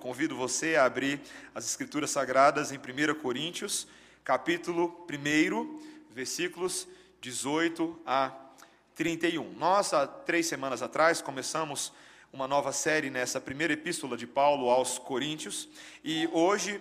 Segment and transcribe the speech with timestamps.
[0.00, 1.20] Convido você a abrir
[1.52, 3.88] as Escrituras Sagradas em 1 Coríntios,
[4.22, 5.80] capítulo 1,
[6.12, 6.86] versículos
[7.20, 8.32] 18 a
[8.94, 9.52] 31.
[9.54, 11.92] Nós, há três semanas atrás, começamos
[12.32, 15.68] uma nova série nessa primeira epístola de Paulo aos Coríntios,
[16.04, 16.80] e hoje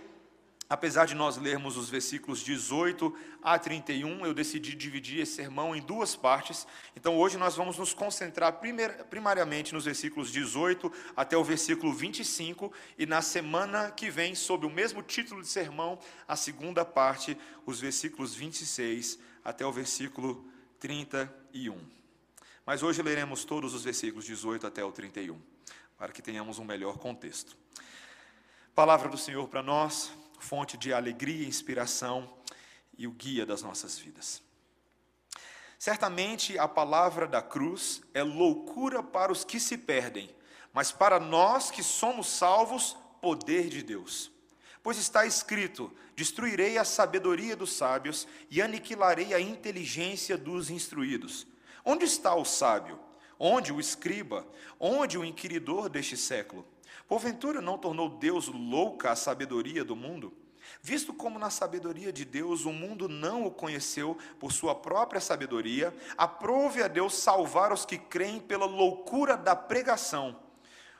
[0.70, 5.82] Apesar de nós lermos os versículos 18 a 31, eu decidi dividir esse sermão em
[5.82, 6.68] duas partes.
[6.94, 12.74] Então hoje nós vamos nos concentrar primeir, primariamente nos versículos 18 até o versículo 25,
[12.98, 17.80] e na semana que vem, sob o mesmo título de sermão, a segunda parte, os
[17.80, 20.46] versículos 26 até o versículo
[20.82, 21.80] 31.
[22.66, 25.39] Mas hoje leremos todos os versículos 18 até o 31,
[25.97, 27.56] para que tenhamos um melhor contexto.
[28.75, 32.31] Palavra do Senhor para nós fonte de alegria, inspiração
[32.97, 34.41] e o guia das nossas vidas.
[35.77, 40.30] Certamente a palavra da cruz é loucura para os que se perdem,
[40.73, 44.31] mas para nós que somos salvos, poder de Deus.
[44.81, 51.45] Pois está escrito: Destruirei a sabedoria dos sábios e aniquilarei a inteligência dos instruídos.
[51.85, 52.99] Onde está o sábio?
[53.39, 54.47] Onde o escriba?
[54.79, 56.66] Onde o inquiridor deste século?
[57.08, 60.33] Porventura não tornou Deus louca a sabedoria do mundo?
[60.81, 65.95] Visto como na sabedoria de Deus o mundo não o conheceu por sua própria sabedoria,
[66.17, 70.38] aprove a Deus salvar os que creem pela loucura da pregação.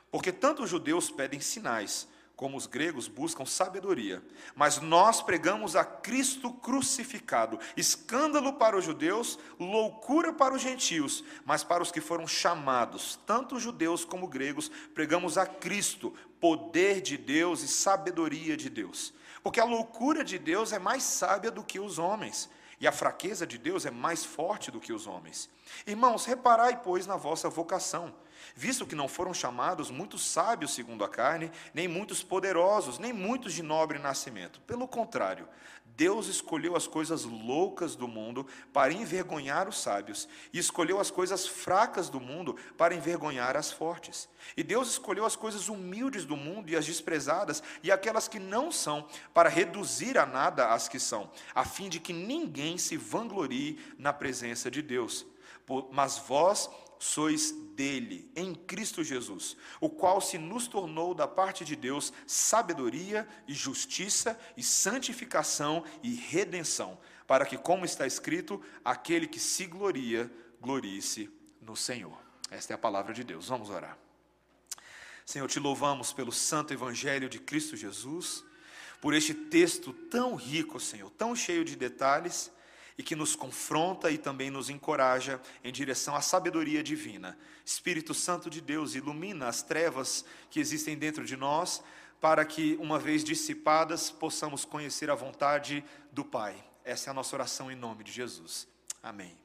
[0.10, 4.24] Porque tanto os judeus pedem sinais, como os gregos buscam sabedoria.
[4.56, 11.64] Mas nós pregamos a Cristo crucificado, escândalo para os judeus, loucura para os gentios, mas
[11.64, 17.64] para os que foram chamados, tanto judeus como gregos, pregamos a Cristo, poder de Deus
[17.64, 19.16] e sabedoria de Deus.
[19.42, 23.48] Porque a loucura de Deus é mais sábia do que os homens, e a fraqueza
[23.48, 25.50] de Deus é mais forte do que os homens.
[25.88, 28.14] Irmãos, reparai, pois, na vossa vocação
[28.56, 33.54] visto que não foram chamados muitos sábios segundo a carne, nem muitos poderosos, nem muitos
[33.54, 34.60] de nobre nascimento.
[34.62, 35.48] Pelo contrário,
[35.98, 41.48] Deus escolheu as coisas loucas do mundo para envergonhar os sábios, e escolheu as coisas
[41.48, 44.30] fracas do mundo para envergonhar as fortes.
[44.56, 48.72] E Deus escolheu as coisas humildes do mundo e as desprezadas, e aquelas que não
[48.72, 53.80] são, para reduzir a nada as que são, a fim de que ninguém se vanglorie
[53.98, 55.26] na presença de Deus.
[55.92, 56.70] Mas vós
[57.00, 63.28] sois dele, em Cristo Jesus, o qual se nos tornou da parte de Deus sabedoria
[63.48, 66.98] e justiça e santificação e redenção,
[67.28, 70.32] para que, como está escrito, aquele que se gloria,
[70.62, 71.30] glorie-se
[71.62, 72.18] no Senhor.
[72.50, 73.48] Esta é a palavra de Deus.
[73.48, 73.98] Vamos orar.
[75.26, 78.44] Senhor, te louvamos pelo santo evangelho de Cristo Jesus,
[79.02, 82.52] por este texto tão rico, Senhor, tão cheio de detalhes
[82.98, 87.38] e que nos confronta e também nos encoraja em direção à sabedoria divina.
[87.64, 91.84] Espírito Santo de Deus, ilumina as trevas que existem dentro de nós,
[92.20, 96.56] para que, uma vez dissipadas, possamos conhecer a vontade do Pai.
[96.84, 98.68] Essa é a nossa oração em nome de Jesus.
[99.04, 99.38] Amém.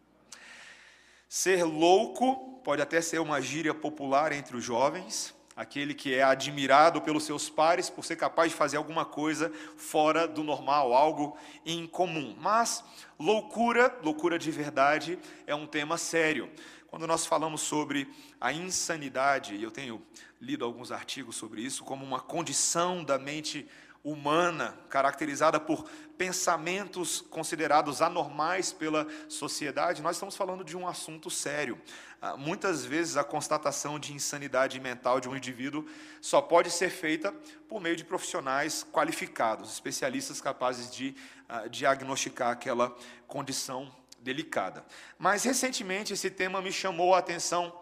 [1.29, 7.01] Ser louco pode até ser uma gíria popular entre os jovens, aquele que é admirado
[7.01, 12.37] pelos seus pares por ser capaz de fazer alguma coisa fora do normal, algo incomum.
[12.41, 12.85] Mas
[13.19, 16.51] loucura, loucura de verdade, é um tema sério.
[16.89, 18.07] Quando nós falamos sobre
[18.41, 20.03] a insanidade, e eu tenho
[20.41, 23.67] lido alguns artigos sobre isso, como uma condição da mente
[24.05, 31.81] humana, caracterizada por pensamentos considerados anormais pela sociedade, nós estamos falando de um assunto sério.
[32.21, 35.85] Ah, muitas vezes a constatação de insanidade mental de um indivíduo
[36.21, 37.33] só pode ser feita
[37.69, 41.17] por meio de profissionais qualificados, especialistas capazes de
[41.49, 42.95] uh, diagnosticar aquela
[43.27, 44.85] condição delicada.
[45.19, 47.81] Mas recentemente esse tema me chamou a atenção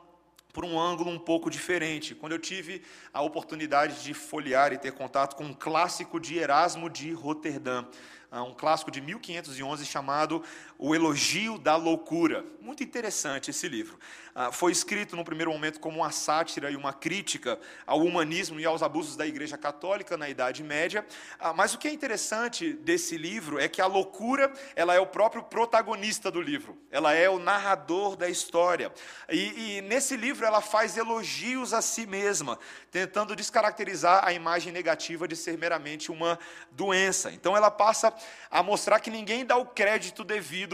[0.52, 2.14] por um ângulo um pouco diferente.
[2.14, 6.88] Quando eu tive a oportunidade de folhear e ter contato com um clássico de Erasmo
[6.90, 7.84] de Roterdã,
[8.32, 10.42] um clássico de 1511 chamado
[10.82, 12.42] O Elogio da Loucura.
[12.58, 13.98] Muito interessante esse livro.
[14.34, 18.64] Ah, foi escrito no primeiro momento como uma sátira e uma crítica ao humanismo e
[18.64, 21.04] aos abusos da Igreja Católica na Idade Média.
[21.38, 25.06] Ah, mas o que é interessante desse livro é que a loucura ela é o
[25.06, 26.78] próprio protagonista do livro.
[26.90, 28.90] Ela é o narrador da história.
[29.28, 32.58] E, e nesse livro ela faz elogios a si mesma,
[32.90, 36.38] tentando descaracterizar a imagem negativa de ser meramente uma
[36.70, 37.30] doença.
[37.32, 38.14] Então ela passa
[38.50, 40.69] a mostrar que ninguém dá o crédito devido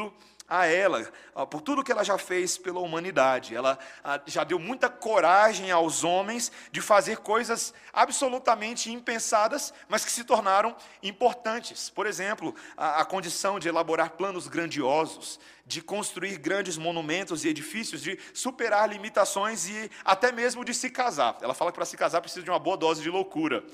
[0.49, 1.05] a ela,
[1.51, 3.55] por tudo que ela já fez pela humanidade.
[3.55, 3.79] Ela
[4.27, 10.77] já deu muita coragem aos homens de fazer coisas absolutamente impensadas, mas que se tornaram
[11.03, 11.91] importantes.
[11.91, 18.01] Por exemplo, a, a condição de elaborar planos grandiosos, de construir grandes monumentos e edifícios,
[18.01, 21.37] de superar limitações e até mesmo de se casar.
[21.41, 23.65] Ela fala que para se casar precisa de uma boa dose de loucura.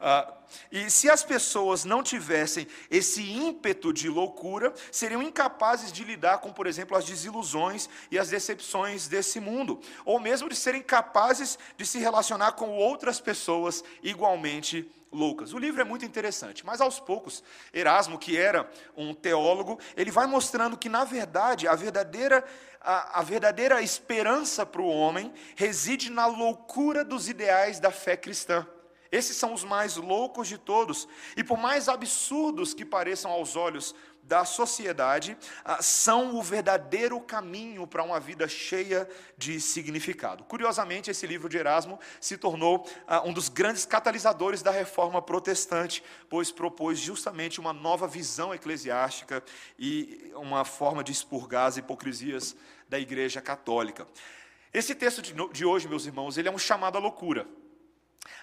[0.00, 0.32] Uh,
[0.72, 6.52] e se as pessoas não tivessem esse ímpeto de loucura, seriam incapazes de lidar com,
[6.52, 11.84] por exemplo, as desilusões e as decepções desse mundo, ou mesmo de serem capazes de
[11.84, 15.52] se relacionar com outras pessoas igualmente loucas.
[15.52, 20.26] O livro é muito interessante, mas aos poucos, Erasmo, que era um teólogo, ele vai
[20.26, 22.42] mostrando que, na verdade, a verdadeira,
[22.80, 28.66] a, a verdadeira esperança para o homem reside na loucura dos ideais da fé cristã.
[29.12, 33.94] Esses são os mais loucos de todos, e por mais absurdos que pareçam aos olhos
[34.22, 40.44] da sociedade, ah, são o verdadeiro caminho para uma vida cheia de significado.
[40.44, 46.04] Curiosamente, esse livro de Erasmo se tornou ah, um dos grandes catalisadores da reforma protestante,
[46.28, 49.42] pois propôs justamente uma nova visão eclesiástica
[49.76, 52.54] e uma forma de expurgar as hipocrisias
[52.88, 54.06] da Igreja Católica.
[54.72, 55.20] Esse texto
[55.52, 57.48] de hoje, meus irmãos, ele é um chamado à loucura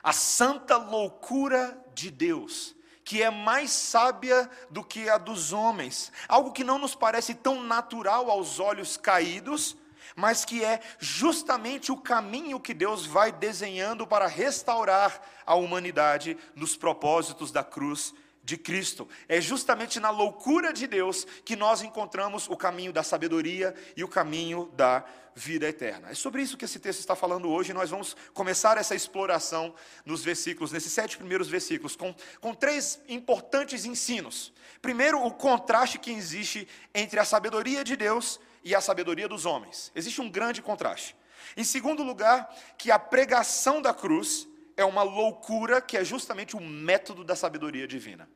[0.04, 6.52] a santa loucura de Deus, que é mais sábia do que a dos homens, algo
[6.52, 9.78] que não nos parece tão natural aos olhos caídos,
[10.16, 16.76] mas que é justamente o caminho que Deus vai desenhando para restaurar a humanidade nos
[16.76, 18.14] propósitos da cruz
[18.48, 19.10] de Cristo.
[19.28, 24.08] É justamente na loucura de Deus que nós encontramos o caminho da sabedoria e o
[24.08, 25.04] caminho da
[25.36, 26.12] vida eterna.
[26.12, 27.74] É sobre isso que esse texto está falando hoje.
[27.74, 33.84] Nós vamos começar essa exploração nos versículos, nesses sete primeiros versículos, com, com três importantes
[33.84, 34.54] ensinos.
[34.82, 36.66] Primeiro, o contraste que existe
[36.96, 39.92] entre a sabedoria de Deus e a sabedoria dos homens.
[39.94, 41.18] Existe um grande contraste.
[41.58, 44.48] Em segundo lugar, que a pregação da cruz
[44.78, 48.30] é uma loucura que é justamente o método da sabedoria divina.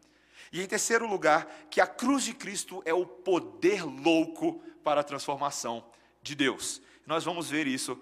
[0.51, 5.03] E em terceiro lugar, que a cruz de Cristo é o poder louco para a
[5.03, 5.83] transformação
[6.21, 6.81] de Deus.
[7.05, 7.99] Nós vamos ver isso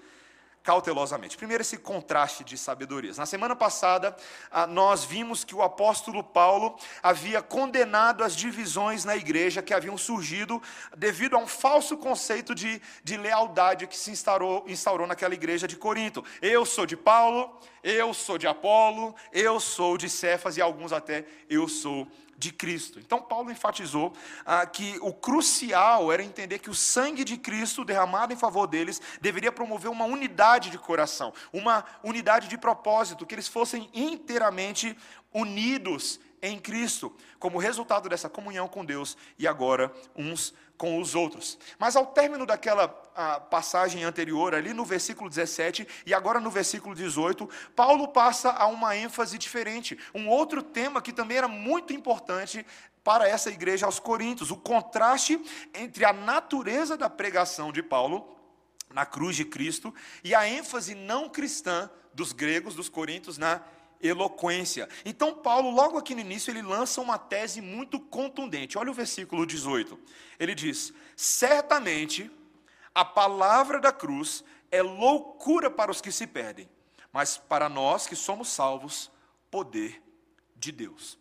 [0.64, 1.38] cautelosamente.
[1.38, 3.18] Primeiro, esse contraste de sabedorias.
[3.18, 4.16] Na semana passada,
[4.52, 9.98] ah, nós vimos que o apóstolo Paulo havia condenado as divisões na igreja que haviam
[9.98, 10.62] surgido
[10.96, 15.76] devido a um falso conceito de, de lealdade que se instaurou, instaurou naquela igreja de
[15.78, 16.24] Corinto.
[16.42, 21.26] Eu sou de Paulo, eu sou de Apolo, eu sou de Cefas e alguns até
[21.50, 22.08] eu sou
[22.40, 23.00] de Cristo.
[23.00, 24.14] Então, Paulo enfatizou
[24.46, 29.02] ah, que o crucial era entender que o sangue de Cristo derramado em favor deles
[29.20, 34.98] deveria promover uma unidade de coração, uma unidade de propósito, que eles fossem inteiramente
[35.34, 41.60] unidos em Cristo, como resultado dessa comunhão com Deus e agora uns com os outros.
[41.78, 47.50] Mas ao término daquela passagem anterior, ali no versículo 17 e agora no versículo 18,
[47.76, 52.66] Paulo passa a uma ênfase diferente, um outro tema que também era muito importante
[53.04, 55.42] para essa igreja aos Coríntios, o contraste
[55.74, 58.38] entre a natureza da pregação de Paulo
[58.94, 59.94] na cruz de Cristo
[60.24, 63.62] e a ênfase não cristã dos gregos, dos coríntios, na
[64.02, 64.88] eloquência.
[65.04, 68.78] Então, Paulo, logo aqui no início, ele lança uma tese muito contundente.
[68.78, 70.00] Olha o versículo 18.
[70.40, 72.32] Ele diz: Certamente
[72.94, 76.70] a palavra da cruz é loucura para os que se perdem,
[77.12, 79.12] mas para nós que somos salvos,
[79.50, 80.02] poder
[80.56, 81.18] de Deus.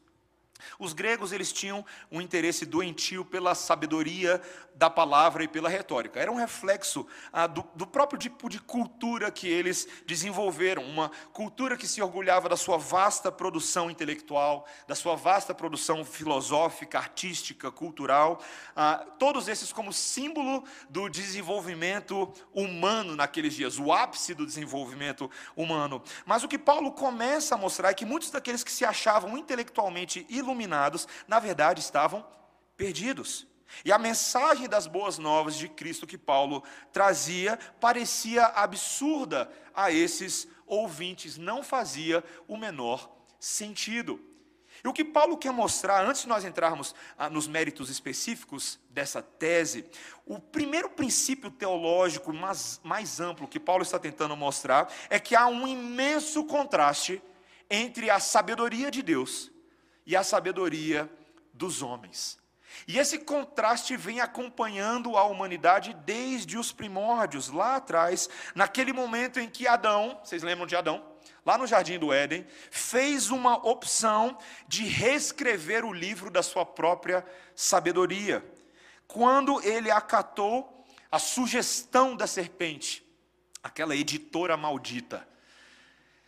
[0.78, 4.40] Os gregos eles tinham um interesse doentio pela sabedoria
[4.78, 6.20] da palavra e pela retórica.
[6.20, 11.76] Era um reflexo ah, do, do, próprio tipo de cultura que eles desenvolveram, uma cultura
[11.76, 18.40] que se orgulhava da sua vasta produção intelectual, da sua vasta produção filosófica, artística, cultural,
[18.76, 26.00] ah, todos esses como símbolo do desenvolvimento humano naqueles dias, o ápice do desenvolvimento humano.
[26.25, 30.25] Mas o que Paulo começa a mostrar é que muitos daqueles que se achavam intelectualmente
[30.28, 30.48] iluminados,
[31.26, 32.26] na verdade estavam
[32.76, 33.47] perdidos.
[33.85, 36.62] E a mensagem das boas novas de Cristo que Paulo
[36.93, 44.21] trazia parecia absurda a esses ouvintes, não fazia o menor sentido.
[44.85, 49.21] E o que Paulo quer mostrar, antes de nós entrarmos ah, nos méritos específicos dessa
[49.21, 49.85] tese,
[50.25, 55.47] o primeiro princípio teológico mais, mais amplo que Paulo está tentando mostrar é que há
[55.49, 57.21] um imenso contraste
[57.69, 59.50] entre a sabedoria de Deus
[60.09, 61.09] e a sabedoria
[61.53, 62.38] dos homens.
[62.87, 69.50] E esse contraste vem acompanhando a humanidade desde os primórdios, lá atrás, naquele momento em
[69.50, 71.05] que Adão, vocês lembram de Adão?
[71.45, 77.25] Lá no jardim do Éden, fez uma opção de reescrever o livro da sua própria
[77.55, 78.43] sabedoria.
[79.07, 83.07] Quando ele acatou a sugestão da serpente,
[83.62, 85.29] aquela editora maldita,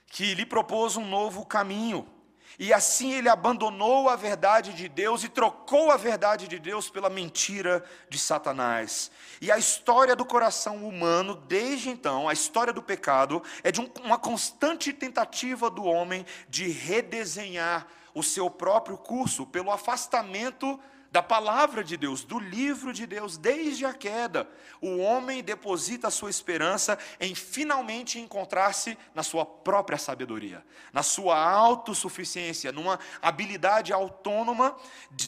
[0.07, 2.20] que lhe propôs um novo caminho.
[2.63, 7.09] E assim ele abandonou a verdade de Deus e trocou a verdade de Deus pela
[7.09, 9.11] mentira de Satanás.
[9.41, 13.89] E a história do coração humano, desde então, a história do pecado, é de um,
[14.05, 20.79] uma constante tentativa do homem de redesenhar o seu próprio curso pelo afastamento
[21.11, 24.49] da palavra de Deus, do livro de Deus, desde a queda.
[24.81, 31.37] O homem deposita a sua esperança em finalmente encontrar-se na sua própria sabedoria, na sua
[31.37, 34.77] autossuficiência, numa habilidade autônoma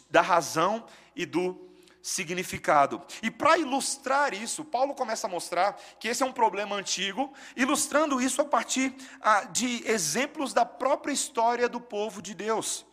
[0.09, 0.85] da razão
[1.17, 1.69] e do
[2.01, 3.03] significado.
[3.23, 8.21] E para ilustrar isso, Paulo começa a mostrar que esse é um problema antigo, ilustrando
[8.21, 12.85] isso a partir ah, de exemplos da própria história do povo de Deus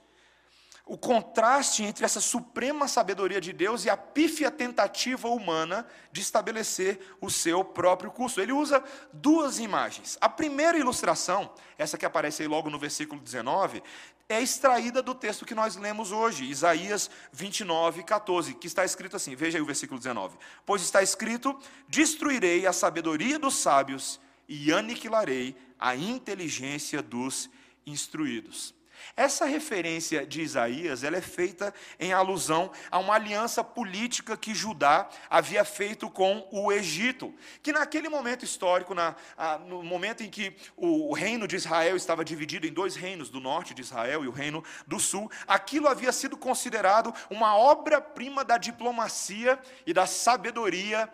[0.90, 7.00] o contraste entre essa suprema sabedoria de Deus e a pífia tentativa humana de estabelecer
[7.22, 8.42] o seu próprio curso.
[8.42, 10.18] Ele usa duas imagens.
[10.20, 13.84] A primeira ilustração, essa que aparece aí logo no versículo 19,
[14.28, 19.36] é extraída do texto que nós lemos hoje, Isaías 29, 14, que está escrito assim:
[19.36, 20.40] veja aí o versículo 19.
[20.66, 21.56] Pois está escrito:
[21.88, 27.48] Destruirei a sabedoria dos sábios e aniquilarei a inteligência dos
[27.86, 28.79] instruídos.
[29.16, 35.10] Essa referência de Isaías ela é feita em alusão a uma aliança política que Judá
[35.30, 39.16] havia feito com o Egito, que naquele momento histórico, na,
[39.66, 43.74] no momento em que o reino de Israel estava dividido em dois reinos, do norte
[43.74, 49.60] de Israel e o reino do sul, aquilo havia sido considerado uma obra-prima da diplomacia
[49.86, 51.10] e da sabedoria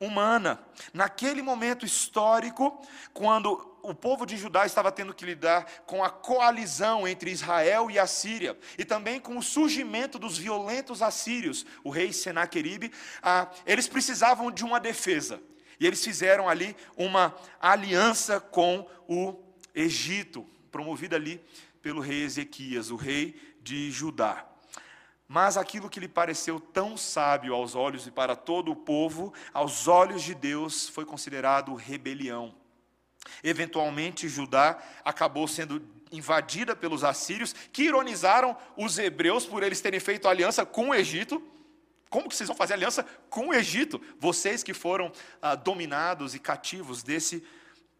[0.00, 0.58] humana.
[0.94, 7.06] Naquele momento histórico, quando o povo de Judá estava tendo que lidar com a coalizão
[7.06, 12.12] entre Israel e a Síria, e também com o surgimento dos violentos assírios, o rei
[12.12, 12.90] Senaqueribe,
[13.22, 15.40] ah, eles precisavam de uma defesa.
[15.78, 19.38] E eles fizeram ali uma aliança com o
[19.74, 21.40] Egito, promovida ali
[21.82, 24.46] pelo rei Ezequias, o rei de Judá.
[25.32, 29.86] Mas aquilo que lhe pareceu tão sábio aos olhos e para todo o povo, aos
[29.86, 32.52] olhos de Deus, foi considerado rebelião.
[33.40, 40.26] Eventualmente, Judá acabou sendo invadida pelos assírios, que ironizaram os hebreus por eles terem feito
[40.26, 41.40] aliança com o Egito.
[42.08, 44.02] Como que vocês vão fazer aliança com o Egito?
[44.18, 47.44] Vocês que foram ah, dominados e cativos desse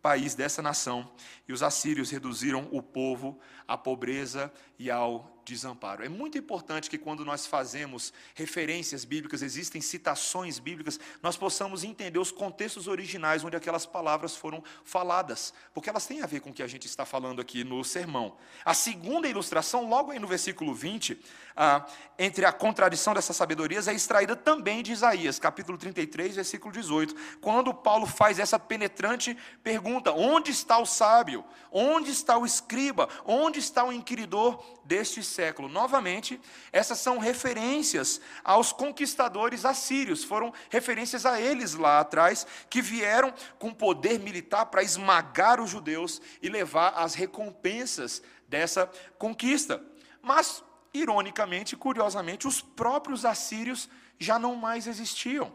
[0.02, 1.08] país, dessa nação.
[1.46, 6.02] E os assírios reduziram o povo à pobreza e ao desamparo.
[6.04, 12.18] É muito importante que quando nós fazemos referências bíblicas, existem citações bíblicas, nós possamos entender
[12.18, 16.52] os contextos originais onde aquelas palavras foram faladas, porque elas têm a ver com o
[16.52, 18.36] que a gente está falando aqui no sermão.
[18.64, 21.20] A segunda ilustração, logo aí no versículo 20,
[21.56, 21.84] ah,
[22.18, 27.74] entre a contradição dessas sabedorias, é extraída também de Isaías, capítulo 33, versículo 18, quando
[27.74, 31.44] Paulo faz essa penetrante pergunta: onde está o sábio?
[31.70, 33.08] Onde está o escriba?
[33.26, 35.68] Onde está o inquiridor deste século.
[35.68, 36.40] Novamente,
[36.72, 43.72] essas são referências aos conquistadores assírios, foram referências a eles lá atrás, que vieram com
[43.72, 49.82] poder militar para esmagar os judeus e levar as recompensas dessa conquista.
[50.20, 50.62] Mas,
[50.92, 55.52] ironicamente, curiosamente, os próprios assírios já não mais existiam.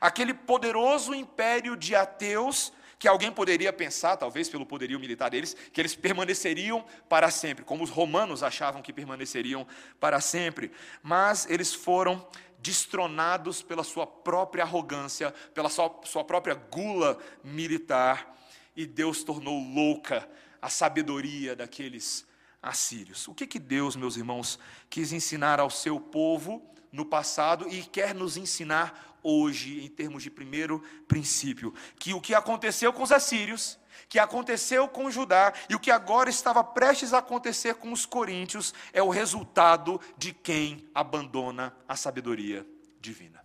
[0.00, 5.80] Aquele poderoso império de ateus que alguém poderia pensar, talvez pelo poderio militar deles, que
[5.80, 9.66] eles permaneceriam para sempre, como os romanos achavam que permaneceriam
[10.00, 12.26] para sempre, mas eles foram
[12.60, 18.36] destronados pela sua própria arrogância, pela sua, sua própria gula militar,
[18.74, 20.28] e Deus tornou louca
[20.60, 22.26] a sabedoria daqueles
[22.60, 23.28] assírios.
[23.28, 24.58] O que, que Deus, meus irmãos,
[24.90, 30.30] quis ensinar ao seu povo no passado e quer nos ensinar hoje, em termos de
[30.30, 35.80] primeiro princípio, que o que aconteceu com os assírios, que aconteceu com Judá e o
[35.80, 41.76] que agora estava prestes a acontecer com os coríntios é o resultado de quem abandona
[41.86, 42.66] a sabedoria
[43.00, 43.44] divina.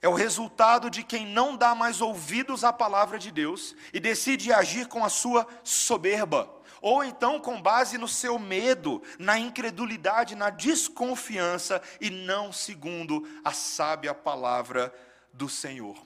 [0.00, 4.52] É o resultado de quem não dá mais ouvidos à palavra de Deus e decide
[4.52, 10.50] agir com a sua soberba ou então com base no seu medo, na incredulidade, na
[10.50, 14.94] desconfiança e não segundo a sábia palavra
[15.32, 15.96] do Senhor.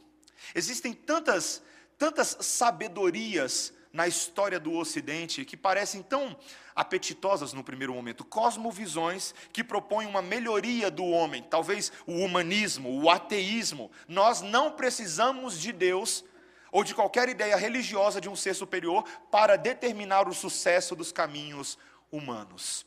[0.54, 1.62] Existem tantas,
[1.98, 6.36] tantas sabedorias na história do Ocidente que parecem tão
[6.74, 13.10] apetitosas no primeiro momento, cosmovisões que propõem uma melhoria do homem, talvez o humanismo, o
[13.10, 13.90] ateísmo.
[14.08, 16.24] Nós não precisamos de Deus
[16.72, 21.78] ou de qualquer ideia religiosa de um ser superior para determinar o sucesso dos caminhos
[22.10, 22.86] humanos.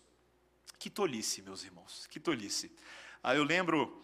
[0.79, 2.71] Que tolice, meus irmãos, que tolice.
[3.23, 4.03] Ah, eu lembro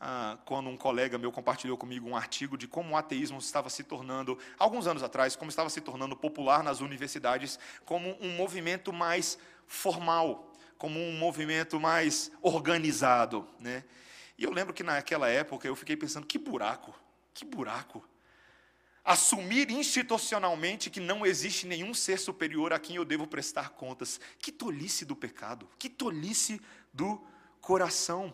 [0.00, 3.84] ah, quando um colega meu compartilhou comigo um artigo de como o ateísmo estava se
[3.84, 9.38] tornando, alguns anos atrás, como estava se tornando popular nas universidades, como um movimento mais
[9.68, 13.84] formal, como um movimento mais organizado, né?
[14.36, 16.92] E eu lembro que naquela época eu fiquei pensando que buraco,
[17.32, 18.02] que buraco.
[19.04, 24.20] Assumir institucionalmente que não existe nenhum ser superior a quem eu devo prestar contas.
[24.38, 26.60] Que tolice do pecado, que tolice
[26.92, 27.20] do
[27.60, 28.32] coração.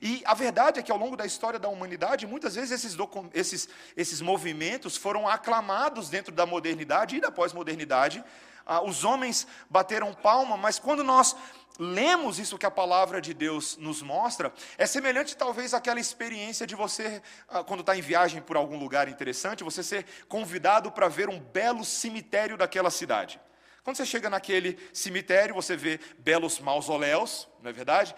[0.00, 2.96] E a verdade é que ao longo da história da humanidade, muitas vezes esses,
[3.32, 8.24] esses, esses movimentos foram aclamados dentro da modernidade e da pós-modernidade.
[8.66, 11.36] Ah, os homens bateram palma, mas quando nós
[11.78, 16.74] lemos isso que a palavra de Deus nos mostra, é semelhante talvez àquela experiência de
[16.74, 21.28] você, ah, quando está em viagem por algum lugar interessante, você ser convidado para ver
[21.28, 23.40] um belo cemitério daquela cidade.
[23.84, 28.16] Quando você chega naquele cemitério, você vê belos mausoléus, não é verdade?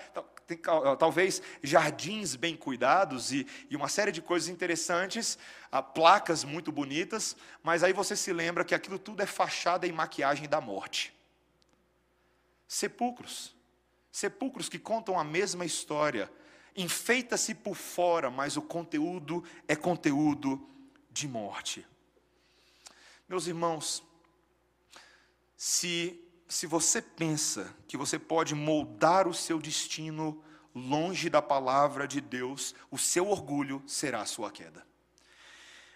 [0.49, 0.59] Tem
[0.99, 5.39] talvez jardins bem cuidados e, e uma série de coisas interessantes,
[5.71, 9.93] ah, placas muito bonitas, mas aí você se lembra que aquilo tudo é fachada e
[9.93, 11.15] maquiagem da morte.
[12.67, 13.55] Sepulcros,
[14.11, 16.33] sepulcros que contam a mesma história,
[16.75, 20.67] enfeita-se por fora, mas o conteúdo é conteúdo
[21.11, 21.87] de morte.
[23.29, 24.03] Meus irmãos,
[25.55, 30.43] se se você pensa que você pode moldar o seu destino
[30.75, 34.87] longe da palavra de Deus, o seu orgulho será a sua queda.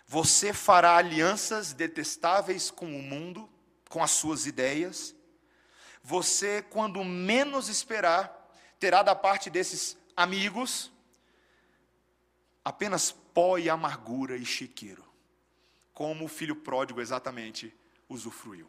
[0.07, 3.49] Você fará alianças detestáveis com o mundo,
[3.89, 5.15] com as suas ideias.
[6.03, 10.93] Você, quando menos esperar, terá da parte desses amigos
[12.63, 15.05] apenas pó e amargura e chiqueiro,
[15.95, 17.75] como o filho pródigo exatamente
[18.09, 18.69] usufruiu.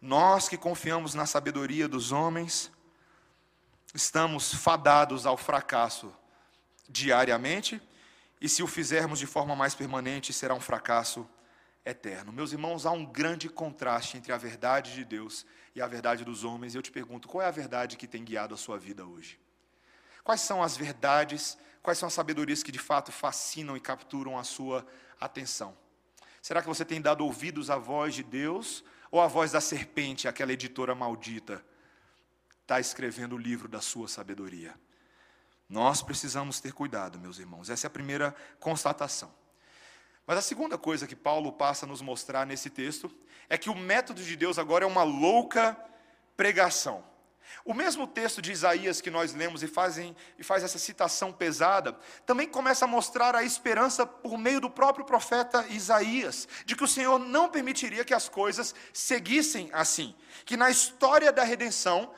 [0.00, 2.70] Nós que confiamos na sabedoria dos homens,
[3.94, 6.14] estamos fadados ao fracasso
[6.88, 7.80] diariamente,
[8.40, 11.28] e se o fizermos de forma mais permanente, será um fracasso
[11.84, 12.32] eterno.
[12.32, 16.44] Meus irmãos, há um grande contraste entre a verdade de Deus e a verdade dos
[16.44, 16.74] homens.
[16.74, 19.38] E eu te pergunto, qual é a verdade que tem guiado a sua vida hoje?
[20.22, 24.44] Quais são as verdades, quais são as sabedorias que de fato fascinam e capturam a
[24.44, 24.84] sua
[25.20, 25.76] atenção?
[26.42, 30.28] Será que você tem dado ouvidos à voz de Deus ou a voz da serpente,
[30.28, 31.64] aquela editora maldita,
[32.62, 34.74] está escrevendo o livro da sua sabedoria?
[35.68, 37.70] Nós precisamos ter cuidado, meus irmãos.
[37.70, 39.32] Essa é a primeira constatação.
[40.26, 43.10] Mas a segunda coisa que Paulo passa a nos mostrar nesse texto
[43.48, 45.76] é que o método de Deus agora é uma louca
[46.36, 47.04] pregação.
[47.64, 51.96] O mesmo texto de Isaías que nós lemos e, fazem, e faz essa citação pesada,
[52.24, 56.88] também começa a mostrar a esperança por meio do próprio profeta Isaías, de que o
[56.88, 62.12] Senhor não permitiria que as coisas seguissem assim, que na história da redenção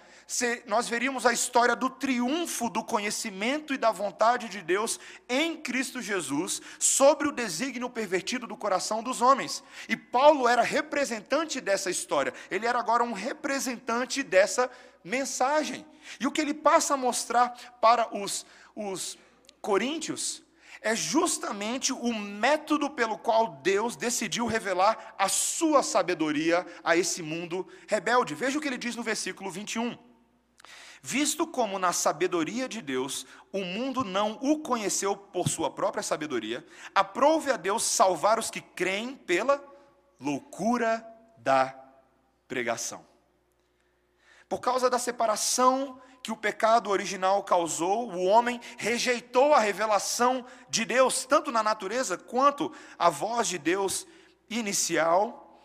[0.66, 6.02] nós veríamos a história do triunfo do conhecimento e da vontade de Deus em Cristo
[6.02, 9.64] Jesus sobre o desígnio pervertido do coração dos homens.
[9.88, 14.70] E Paulo era representante dessa história, ele era agora um representante dessa
[15.08, 15.84] mensagem.
[16.20, 19.18] E o que ele passa a mostrar para os, os
[19.60, 20.42] coríntios
[20.80, 27.66] é justamente o método pelo qual Deus decidiu revelar a sua sabedoria a esse mundo
[27.86, 28.34] rebelde.
[28.34, 29.98] Veja o que ele diz no versículo 21.
[31.02, 36.66] Visto como na sabedoria de Deus o mundo não o conheceu por sua própria sabedoria,
[36.94, 39.62] aprove a Deus salvar os que creem pela
[40.20, 41.06] loucura
[41.38, 41.74] da
[42.46, 43.06] pregação.
[44.48, 50.84] Por causa da separação que o pecado original causou, o homem rejeitou a revelação de
[50.84, 54.06] Deus, tanto na natureza quanto a voz de Deus
[54.50, 55.62] inicial,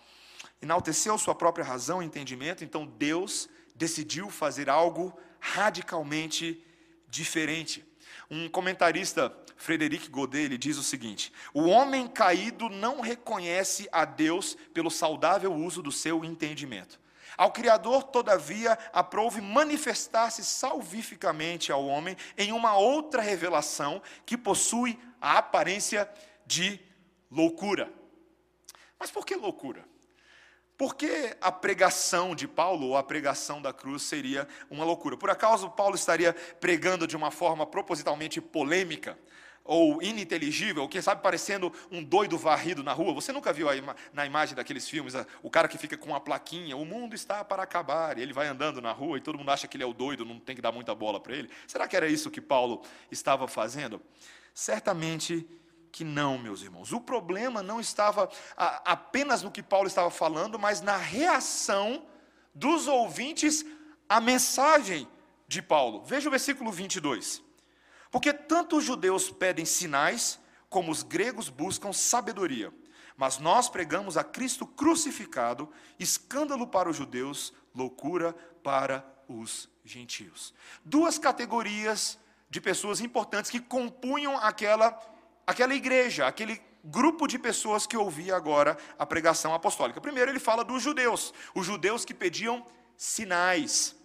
[0.62, 6.65] enalteceu sua própria razão e entendimento, então Deus decidiu fazer algo radicalmente
[7.08, 7.86] diferente.
[8.30, 14.56] Um comentarista, Frederic Godet, ele diz o seguinte: O homem caído não reconhece a Deus
[14.74, 17.02] pelo saudável uso do seu entendimento.
[17.38, 25.38] Ao Criador, todavia, aprove manifestar-se salvificamente ao homem em uma outra revelação que possui a
[25.38, 26.10] aparência
[26.46, 26.80] de
[27.32, 27.91] loucura.
[29.00, 29.84] Mas por que loucura?
[30.78, 35.15] Por que a pregação de Paulo, ou a pregação da cruz, seria uma loucura?
[35.15, 39.17] Por acaso Paulo estaria pregando de uma forma propositalmente polêmica?
[39.65, 43.13] Ou ininteligível, quem sabe parecendo um doido varrido na rua.
[43.13, 43.67] Você nunca viu
[44.12, 47.63] na imagem daqueles filmes o cara que fica com uma plaquinha, o mundo está para
[47.63, 49.93] acabar, e ele vai andando na rua e todo mundo acha que ele é o
[49.93, 51.49] doido, não tem que dar muita bola para ele?
[51.65, 54.02] Será que era isso que Paulo estava fazendo?
[54.54, 55.47] Certamente
[55.91, 56.91] que não, meus irmãos.
[56.91, 62.04] O problema não estava apenas no que Paulo estava falando, mas na reação
[62.54, 63.65] dos ouvintes
[64.10, 65.08] à mensagem
[65.47, 66.04] de Paulo.
[66.04, 67.41] Veja o versículo 22.
[68.13, 72.71] Porque tanto os judeus pedem sinais, como os gregos buscam sabedoria.
[73.17, 75.67] Mas nós pregamos a Cristo crucificado,
[75.99, 80.54] escândalo para os judeus, loucura para os gentios.
[80.86, 82.19] Duas categorias
[82.52, 84.95] de pessoas importantes que compunham aquela,
[85.47, 89.99] aquela igreja, aquele grupo de pessoas que ouvia agora a pregação apostólica.
[89.99, 92.63] Primeiro, ele fala dos judeus, os judeus que pediam
[92.95, 93.95] sinais.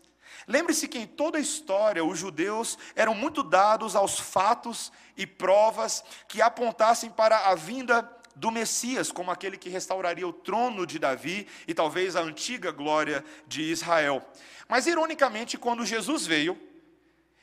[0.49, 6.03] Lembre-se que em toda a história os judeus eram muito dados aos fatos e provas
[6.27, 11.47] que apontassem para a vinda do Messias, como aquele que restauraria o trono de Davi
[11.67, 14.27] e talvez a antiga glória de Israel.
[14.67, 16.59] Mas, ironicamente, quando Jesus veio,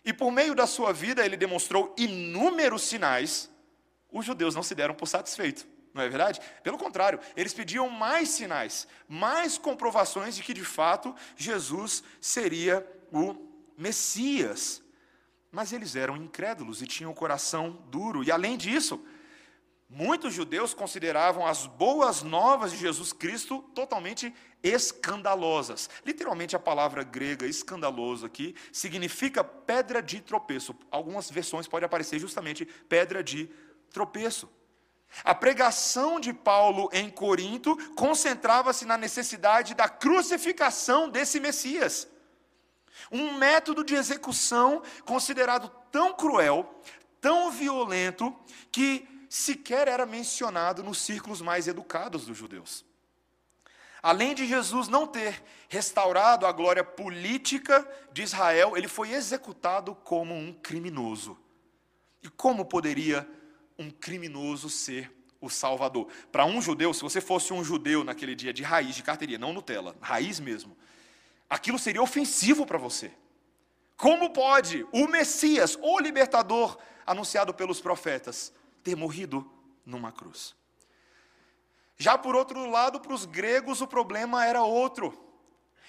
[0.04, 3.52] e por meio da sua vida ele demonstrou inúmeros sinais,
[4.12, 5.68] os judeus não se deram por satisfeitos.
[5.94, 6.42] Não é verdade?
[6.62, 13.36] Pelo contrário, eles pediam mais sinais, mais comprovações de que de fato Jesus seria o
[13.78, 14.82] Messias.
[15.52, 18.24] Mas eles eram incrédulos e tinham o coração duro.
[18.24, 19.04] E além disso,
[19.88, 25.90] Muitos judeus consideravam as boas novas de Jesus Cristo totalmente escandalosas.
[26.04, 30.76] Literalmente, a palavra grega escandaloso aqui significa pedra de tropeço.
[30.90, 33.48] Algumas versões podem aparecer justamente pedra de
[33.92, 34.50] tropeço.
[35.24, 42.08] A pregação de Paulo em Corinto concentrava-se na necessidade da crucificação desse Messias.
[43.12, 46.82] Um método de execução considerado tão cruel,
[47.22, 48.36] tão violento,
[48.72, 52.86] que sequer era mencionado nos círculos mais educados dos judeus.
[54.02, 60.34] Além de Jesus não ter restaurado a glória política de Israel, ele foi executado como
[60.34, 61.36] um criminoso.
[62.22, 63.28] E como poderia
[63.80, 66.08] um criminoso ser o Salvador?
[66.32, 69.54] Para um judeu, se você fosse um judeu naquele dia de raiz, de carteirinha, não
[69.54, 70.78] Nutella, raiz mesmo,
[71.50, 73.12] aquilo seria ofensivo para você.
[73.98, 78.52] Como pode o Messias, o libertador anunciado pelos profetas,
[78.84, 79.50] ter morrido
[79.86, 80.56] numa cruz.
[81.98, 85.22] Já por outro lado, para os gregos o problema era outro.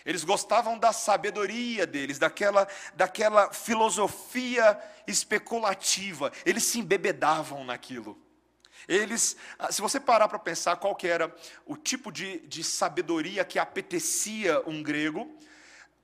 [0.04, 6.30] Eles gostavam da sabedoria deles, daquela, daquela filosofia especulativa.
[6.44, 8.16] Eles se embebedavam naquilo.
[8.88, 11.34] Eles, ah, se você parar para pensar qual que era
[11.64, 15.36] o tipo de, de sabedoria que apetecia um grego,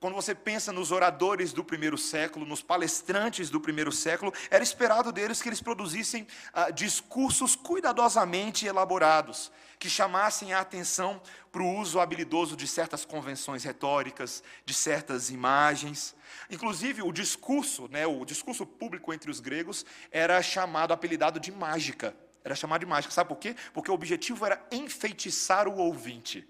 [0.03, 5.13] quando você pensa nos oradores do primeiro século, nos palestrantes do primeiro século, era esperado
[5.13, 11.21] deles que eles produzissem ah, discursos cuidadosamente elaborados, que chamassem a atenção
[11.53, 16.13] para o uso habilidoso de certas convenções retóricas, de certas imagens.
[16.49, 22.13] Inclusive, o discurso, né, o discurso público entre os gregos, era chamado, apelidado de mágica.
[22.43, 23.13] Era chamado de mágica.
[23.13, 23.55] Sabe por quê?
[23.73, 26.47] Porque o objetivo era enfeitiçar o ouvinte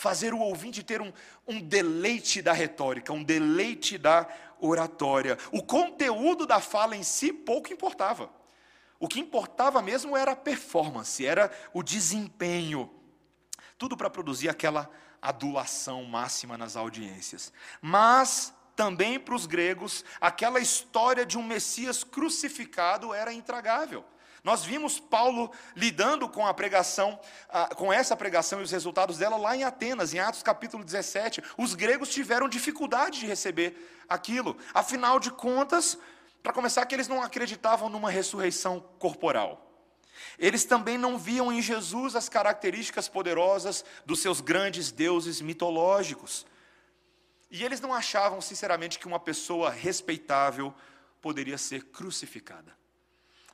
[0.00, 1.12] fazer o ouvinte ter um,
[1.46, 4.26] um deleite da retórica, um deleite da
[4.58, 5.36] oratória.
[5.52, 8.30] O conteúdo da fala em si pouco importava.
[8.98, 12.90] O que importava mesmo era a performance, era o desempenho.
[13.76, 17.52] Tudo para produzir aquela adulação máxima nas audiências.
[17.82, 24.02] Mas também para os gregos, aquela história de um Messias crucificado era intragável.
[24.42, 27.18] Nós vimos Paulo lidando com a pregação,
[27.76, 31.42] com essa pregação e os resultados dela lá em Atenas, em Atos capítulo 17.
[31.58, 34.56] Os gregos tiveram dificuldade de receber aquilo.
[34.72, 35.98] Afinal de contas,
[36.42, 39.66] para começar, que eles não acreditavam numa ressurreição corporal.
[40.38, 46.46] Eles também não viam em Jesus as características poderosas dos seus grandes deuses mitológicos.
[47.50, 50.74] E eles não achavam, sinceramente, que uma pessoa respeitável
[51.20, 52.79] poderia ser crucificada.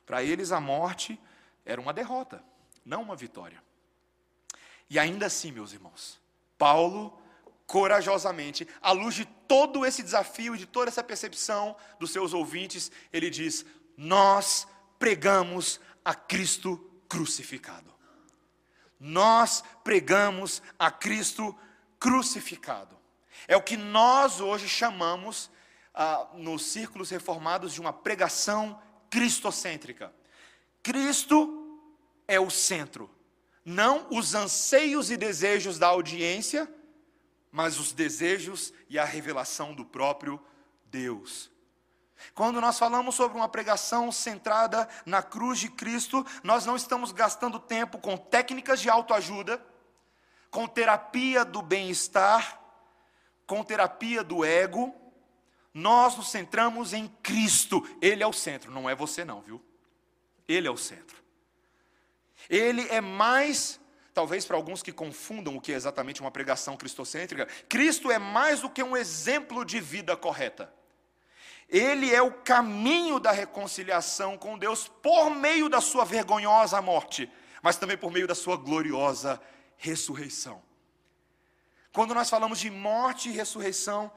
[0.07, 1.19] Para eles, a morte
[1.65, 2.41] era uma derrota,
[2.83, 3.61] não uma vitória.
[4.89, 6.19] E ainda assim, meus irmãos,
[6.57, 7.21] Paulo,
[7.67, 12.89] corajosamente, à luz de todo esse desafio e de toda essa percepção dos seus ouvintes,
[13.11, 13.65] ele diz:
[13.97, 14.65] Nós
[14.97, 16.77] pregamos a Cristo
[17.09, 17.93] crucificado.
[18.97, 21.55] Nós pregamos a Cristo
[21.99, 22.97] crucificado.
[23.45, 25.51] É o que nós hoje chamamos,
[25.93, 30.13] ah, nos círculos reformados, de uma pregação cristocêntrica.
[30.83, 31.79] Cristo
[32.27, 33.09] é o centro,
[33.63, 36.71] não os anseios e desejos da audiência,
[37.51, 40.39] mas os desejos e a revelação do próprio
[40.85, 41.51] Deus.
[42.33, 47.59] Quando nós falamos sobre uma pregação centrada na cruz de Cristo, nós não estamos gastando
[47.59, 49.63] tempo com técnicas de autoajuda,
[50.49, 52.59] com terapia do bem-estar,
[53.45, 54.93] com terapia do ego,
[55.77, 57.87] nós nos centramos em Cristo.
[58.01, 59.63] Ele é o centro, não é você não, viu?
[60.47, 61.15] Ele é o centro.
[62.49, 63.79] Ele é mais,
[64.11, 68.61] talvez para alguns que confundam o que é exatamente uma pregação cristocêntrica, Cristo é mais
[68.61, 70.73] do que um exemplo de vida correta.
[71.69, 77.29] Ele é o caminho da reconciliação com Deus por meio da sua vergonhosa morte,
[77.61, 79.39] mas também por meio da sua gloriosa
[79.77, 80.59] ressurreição.
[81.91, 84.11] Quando nós falamos de morte e ressurreição,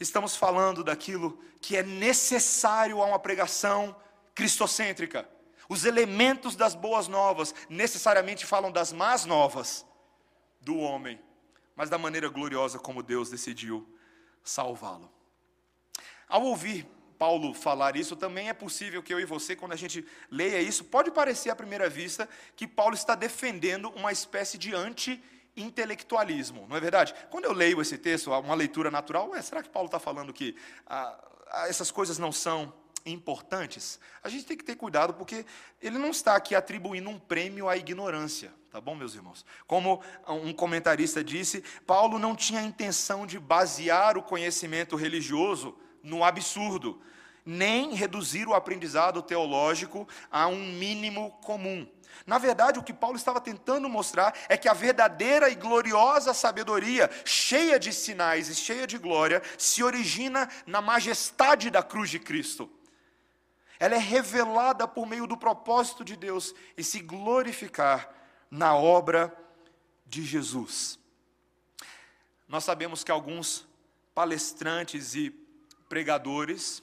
[0.00, 3.94] estamos falando daquilo que é necessário a uma pregação
[4.34, 5.28] cristocêntrica.
[5.68, 9.86] Os elementos das boas novas necessariamente falam das más novas
[10.60, 11.20] do homem,
[11.76, 13.86] mas da maneira gloriosa como Deus decidiu
[14.42, 15.12] salvá-lo.
[16.26, 20.06] Ao ouvir Paulo falar isso, também é possível que eu e você, quando a gente
[20.30, 24.74] leia isso, pode parecer à primeira vista que Paulo está defendendo uma espécie de
[25.60, 27.14] anti-intelectualismo, não é verdade?
[27.30, 30.56] Quando eu leio esse texto, uma leitura natural, ué, será que Paulo está falando que
[30.86, 31.18] ah,
[31.50, 32.72] ah, essas coisas não são
[33.04, 34.00] importantes?
[34.22, 35.44] A gente tem que ter cuidado, porque
[35.80, 39.44] ele não está aqui atribuindo um prêmio à ignorância, tá bom, meus irmãos?
[39.66, 46.24] Como um comentarista disse, Paulo não tinha a intenção de basear o conhecimento religioso no
[46.24, 47.00] absurdo,
[47.44, 51.86] nem reduzir o aprendizado teológico a um mínimo comum.
[52.26, 57.10] Na verdade, o que Paulo estava tentando mostrar é que a verdadeira e gloriosa sabedoria,
[57.24, 62.70] cheia de sinais e cheia de glória, se origina na majestade da cruz de Cristo.
[63.78, 68.12] Ela é revelada por meio do propósito de Deus e se glorificar
[68.50, 69.34] na obra
[70.04, 70.98] de Jesus.
[72.46, 73.66] Nós sabemos que alguns
[74.14, 75.30] palestrantes e
[75.88, 76.82] pregadores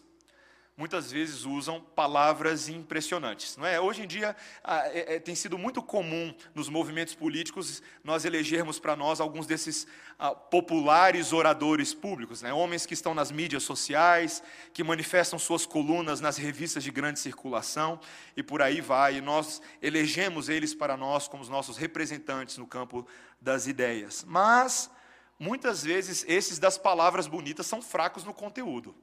[0.78, 3.58] muitas vezes usam palavras impressionantes.
[3.58, 3.82] Não é?
[3.82, 8.96] Hoje em dia é, é, tem sido muito comum nos movimentos políticos nós elegermos para
[8.96, 9.88] nós alguns desses
[10.20, 12.54] ah, populares oradores públicos, né?
[12.54, 18.00] homens que estão nas mídias sociais, que manifestam suas colunas nas revistas de grande circulação
[18.36, 19.18] e por aí vai.
[19.18, 23.08] E nós elegemos eles para nós como os nossos representantes no campo
[23.42, 24.24] das ideias.
[24.28, 24.92] Mas
[25.40, 28.96] muitas vezes esses das palavras bonitas são fracos no conteúdo,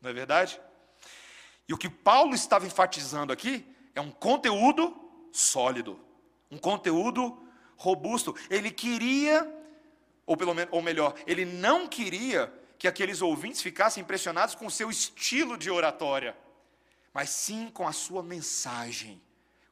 [0.00, 0.58] não é verdade?
[1.70, 4.92] E o que Paulo estava enfatizando aqui é um conteúdo
[5.30, 6.00] sólido,
[6.50, 7.40] um conteúdo
[7.76, 8.34] robusto.
[8.50, 9.48] Ele queria,
[10.26, 14.70] ou pelo menos, ou melhor, ele não queria que aqueles ouvintes ficassem impressionados com o
[14.70, 16.36] seu estilo de oratória,
[17.14, 19.22] mas sim com a sua mensagem,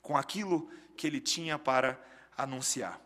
[0.00, 2.00] com aquilo que ele tinha para
[2.36, 3.00] anunciar.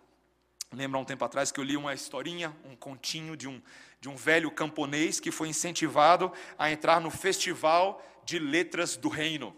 [0.70, 3.62] Lembro um tempo atrás que eu li uma historinha, um continho de um,
[4.02, 9.56] de um velho camponês que foi incentivado a entrar no festival de letras do reino.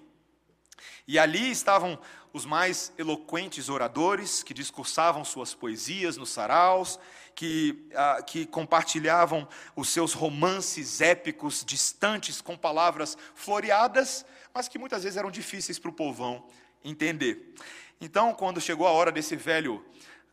[1.07, 1.99] E ali estavam
[2.33, 6.99] os mais eloquentes oradores que discursavam suas poesias nos saraus,
[7.35, 9.47] que, ah, que compartilhavam
[9.77, 15.91] os seus romances épicos distantes com palavras floreadas, mas que muitas vezes eram difíceis para
[15.91, 16.47] o povão
[16.83, 17.55] entender.
[18.01, 19.85] Então, quando chegou a hora desse velho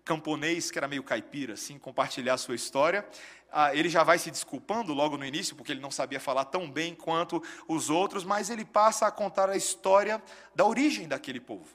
[0.03, 3.05] camponês, que era meio caipira, assim, compartilhar a sua história,
[3.51, 6.71] ah, ele já vai se desculpando logo no início, porque ele não sabia falar tão
[6.71, 10.23] bem quanto os outros, mas ele passa a contar a história
[10.55, 11.67] da origem daquele povo,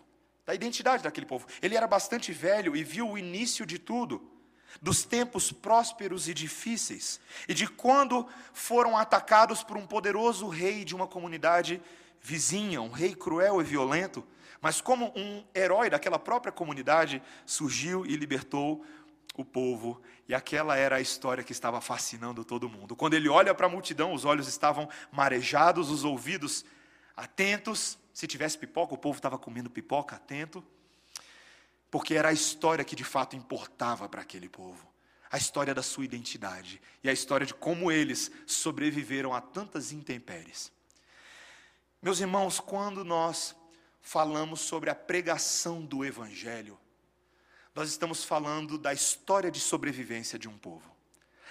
[0.46, 1.46] da identidade daquele povo.
[1.60, 4.30] Ele era bastante velho e viu o início de tudo,
[4.80, 10.94] dos tempos prósperos e difíceis, e de quando foram atacados por um poderoso rei de
[10.94, 11.82] uma comunidade
[12.20, 14.26] vizinha, um rei cruel e violento,
[14.60, 18.84] mas como um herói daquela própria comunidade surgiu e libertou
[19.36, 22.96] o povo, e aquela era a história que estava fascinando todo mundo.
[22.96, 26.64] Quando ele olha para a multidão, os olhos estavam marejados, os ouvidos
[27.14, 27.98] atentos.
[28.12, 30.64] Se tivesse pipoca, o povo estava comendo pipoca, atento,
[31.90, 34.86] porque era a história que de fato importava para aquele povo.
[35.30, 40.72] A história da sua identidade e a história de como eles sobreviveram a tantas intempéries.
[42.00, 43.54] Meus irmãos, quando nós
[44.06, 46.78] falamos sobre a pregação do Evangelho,
[47.74, 50.88] nós estamos falando da história de sobrevivência de um povo.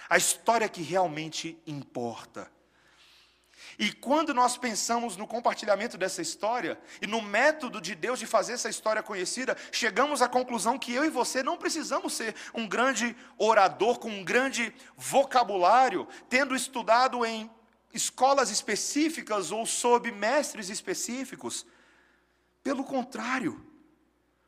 [0.08, 2.50] A história que realmente importa.
[3.78, 8.54] E quando nós pensamos no compartilhamento dessa história e no método de Deus de fazer
[8.54, 13.14] essa história conhecida, chegamos à conclusão que eu e você não precisamos ser um grande
[13.36, 17.50] orador com um grande vocabulário, tendo estudado em
[17.92, 21.66] escolas específicas ou sob mestres específicos.
[22.66, 23.64] Pelo contrário,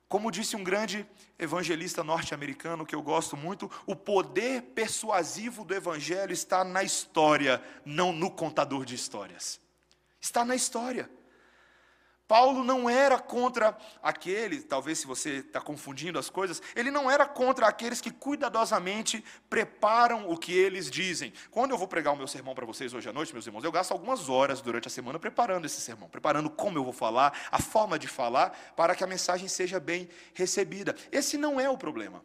[0.08, 1.06] como disse um grande
[1.38, 8.12] evangelista norte-americano que eu gosto muito, o poder persuasivo do evangelho está na história, não
[8.12, 9.60] no contador de histórias.
[10.20, 11.08] Está na história.
[12.28, 17.24] Paulo não era contra aqueles, talvez se você está confundindo as coisas, ele não era
[17.24, 21.32] contra aqueles que cuidadosamente preparam o que eles dizem.
[21.50, 23.72] Quando eu vou pregar o meu sermão para vocês hoje à noite, meus irmãos, eu
[23.72, 27.58] gasto algumas horas durante a semana preparando esse sermão, preparando como eu vou falar, a
[27.58, 30.94] forma de falar, para que a mensagem seja bem recebida.
[31.10, 32.22] Esse não é o problema.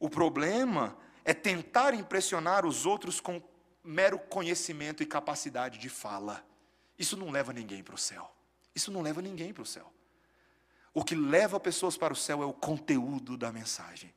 [0.00, 3.40] O problema é tentar impressionar os outros com
[3.84, 6.44] mero conhecimento e capacidade de fala.
[6.98, 8.28] Isso não leva ninguém para o céu.
[8.78, 9.92] Isso não leva ninguém para o céu.
[10.94, 14.14] O que leva pessoas para o céu é o conteúdo da mensagem.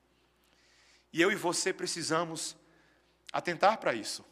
[1.11, 2.55] E eu e você precisamos
[3.33, 4.23] atentar para isso.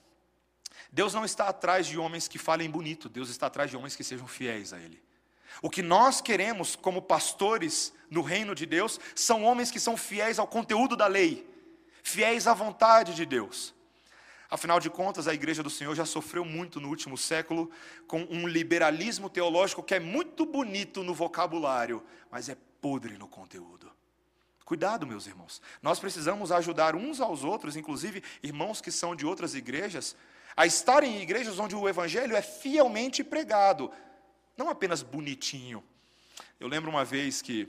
[0.92, 4.04] Deus não está atrás de homens que falem bonito, Deus está atrás de homens que
[4.04, 5.02] sejam fiéis a Ele.
[5.64, 10.38] O que nós queremos como pastores no reino de Deus são homens que são fiéis
[10.38, 11.44] ao conteúdo da lei,
[12.04, 13.74] fiéis à vontade de Deus.
[14.50, 17.70] Afinal de contas, a igreja do Senhor já sofreu muito no último século
[18.08, 23.92] com um liberalismo teológico que é muito bonito no vocabulário, mas é podre no conteúdo.
[24.66, 25.62] Cuidado, meus irmãos.
[25.82, 30.16] Nós precisamos ajudar uns aos outros, inclusive irmãos que são de outras igrejas,
[30.56, 33.92] a estarem em igrejas onde o evangelho é fielmente pregado,
[34.58, 35.84] não apenas bonitinho.
[36.60, 37.68] Eu lembro uma vez que,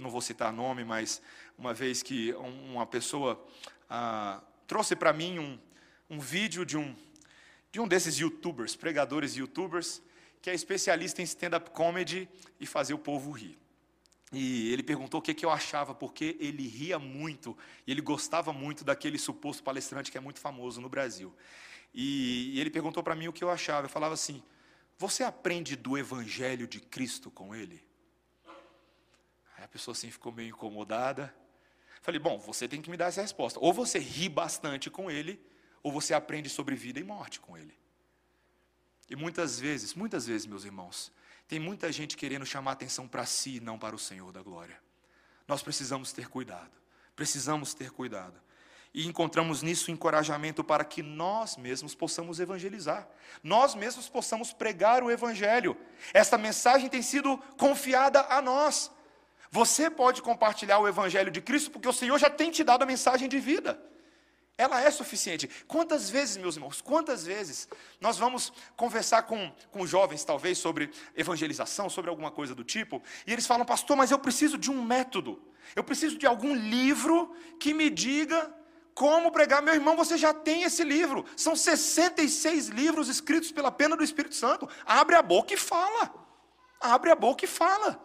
[0.00, 1.20] não vou citar nome, mas
[1.56, 3.42] uma vez que uma pessoa
[3.88, 5.58] ah, trouxe para mim um,
[6.12, 6.94] um vídeo de um,
[7.72, 10.02] de um desses youtubers, pregadores youtubers,
[10.42, 12.28] que é especialista em stand-up comedy
[12.60, 13.58] e fazer o povo rir.
[14.30, 18.52] E ele perguntou o que, que eu achava, porque ele ria muito e ele gostava
[18.52, 21.34] muito daquele suposto palestrante que é muito famoso no Brasil.
[21.94, 23.86] E, e ele perguntou para mim o que eu achava.
[23.86, 24.42] Eu falava assim:
[24.98, 27.82] Você aprende do Evangelho de Cristo com ele?
[29.56, 31.34] Aí a pessoa assim ficou meio incomodada.
[32.02, 33.58] Falei: Bom, você tem que me dar essa resposta.
[33.60, 35.40] Ou você ri bastante com ele,
[35.82, 37.76] ou você aprende sobre vida e morte com ele.
[39.08, 41.12] E muitas vezes, muitas vezes, meus irmãos,
[41.48, 44.80] tem muita gente querendo chamar atenção para si e não para o Senhor da glória.
[45.46, 46.70] Nós precisamos ter cuidado.
[47.14, 48.40] Precisamos ter cuidado.
[48.94, 53.08] E encontramos nisso encorajamento para que nós mesmos possamos evangelizar.
[53.42, 55.76] Nós mesmos possamos pregar o evangelho.
[56.14, 58.90] Esta mensagem tem sido confiada a nós.
[59.50, 62.86] Você pode compartilhar o evangelho de Cristo porque o Senhor já tem te dado a
[62.86, 63.78] mensagem de vida.
[64.62, 65.50] Ela é suficiente.
[65.66, 67.68] Quantas vezes, meus irmãos, quantas vezes
[68.00, 73.32] nós vamos conversar com, com jovens, talvez, sobre evangelização, sobre alguma coisa do tipo, e
[73.32, 75.42] eles falam, pastor, mas eu preciso de um método,
[75.74, 78.54] eu preciso de algum livro que me diga
[78.94, 79.60] como pregar.
[79.60, 84.36] Meu irmão, você já tem esse livro, são 66 livros escritos pela pena do Espírito
[84.36, 84.68] Santo.
[84.86, 86.14] Abre a boca e fala.
[86.80, 88.00] Abre a boca e fala.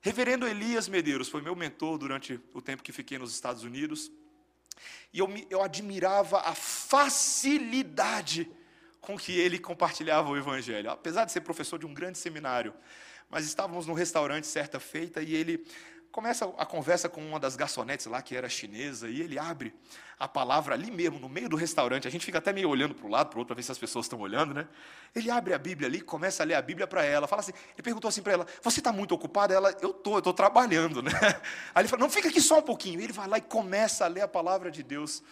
[0.00, 4.10] Reverendo Elias Medeiros foi meu mentor durante o tempo que fiquei nos Estados Unidos.
[5.12, 8.50] E eu, me, eu admirava a facilidade
[9.00, 10.90] com que ele compartilhava o Evangelho.
[10.90, 12.72] Apesar de ser professor de um grande seminário,
[13.28, 15.66] mas estávamos num restaurante certa feita e ele
[16.12, 19.74] começa a conversa com uma das garçonetes lá, que era chinesa, e ele abre
[20.18, 22.06] a palavra ali mesmo, no meio do restaurante.
[22.06, 23.72] A gente fica até meio olhando para o lado, para o outro, para ver se
[23.72, 24.68] as pessoas estão olhando, né?
[25.14, 27.26] Ele abre a Bíblia ali, começa a ler a Bíblia para ela.
[27.26, 29.54] Fala assim, ele perguntou assim para ela: Você está muito ocupada?
[29.54, 31.10] Ela, eu estou, eu estou trabalhando, né?
[31.74, 33.00] Aí ele fala: Não, fica aqui só um pouquinho.
[33.00, 35.22] Ele vai lá e começa a ler a palavra de Deus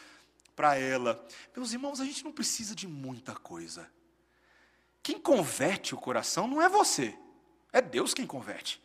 [0.57, 1.25] para ela.
[1.55, 3.87] Meus irmãos, a gente não precisa de muita coisa.
[5.03, 7.14] Quem converte o coração não é você,
[7.73, 8.83] é Deus quem converte.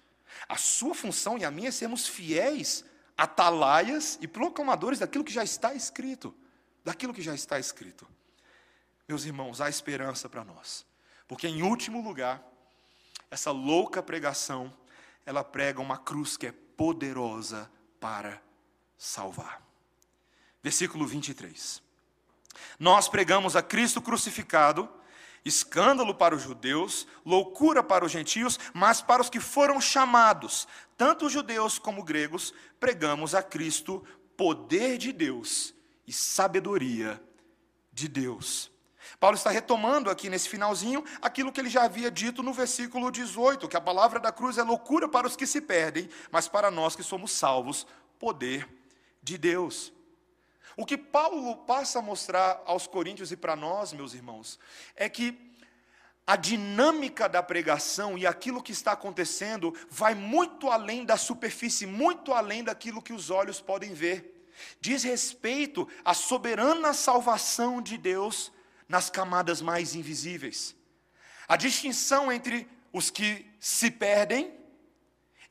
[0.48, 2.86] A sua função e a minha é sermos fiéis,
[3.18, 6.36] atalaias e proclamadores daquilo que já está escrito.
[6.84, 8.08] Daquilo que já está escrito.
[9.08, 10.86] Meus irmãos, há esperança para nós.
[11.28, 12.44] Porque, em último lugar,
[13.32, 14.74] essa louca pregação,
[15.26, 17.70] ela prega uma cruz que é poderosa
[18.00, 18.42] para
[18.98, 19.62] salvar.
[20.62, 21.82] Versículo 23.
[22.80, 24.90] Nós pregamos a Cristo crucificado
[25.46, 31.30] escândalo para os judeus, loucura para os gentios, mas para os que foram chamados, tanto
[31.30, 34.04] judeus como gregos, pregamos a Cristo
[34.36, 35.74] poder de Deus
[36.08, 37.22] e sabedoria
[37.94, 38.72] de Deus.
[39.20, 43.68] Paulo está retomando aqui nesse finalzinho aquilo que ele já havia dito no versículo 18,
[43.68, 46.96] que a palavra da cruz é loucura para os que se perdem, mas para nós
[46.96, 47.86] que somos salvos,
[48.20, 48.68] poder
[49.22, 49.94] de Deus.
[50.78, 54.60] O que Paulo passa a mostrar aos coríntios e para nós, meus irmãos,
[54.96, 55.56] é que
[56.28, 62.34] a dinâmica da pregação e aquilo que está acontecendo vai muito além da superfície, muito
[62.34, 64.50] além daquilo que os olhos podem ver.
[64.82, 68.52] Diz respeito à soberana salvação de Deus
[68.88, 70.76] nas camadas mais invisíveis.
[71.48, 74.54] A distinção entre os que se perdem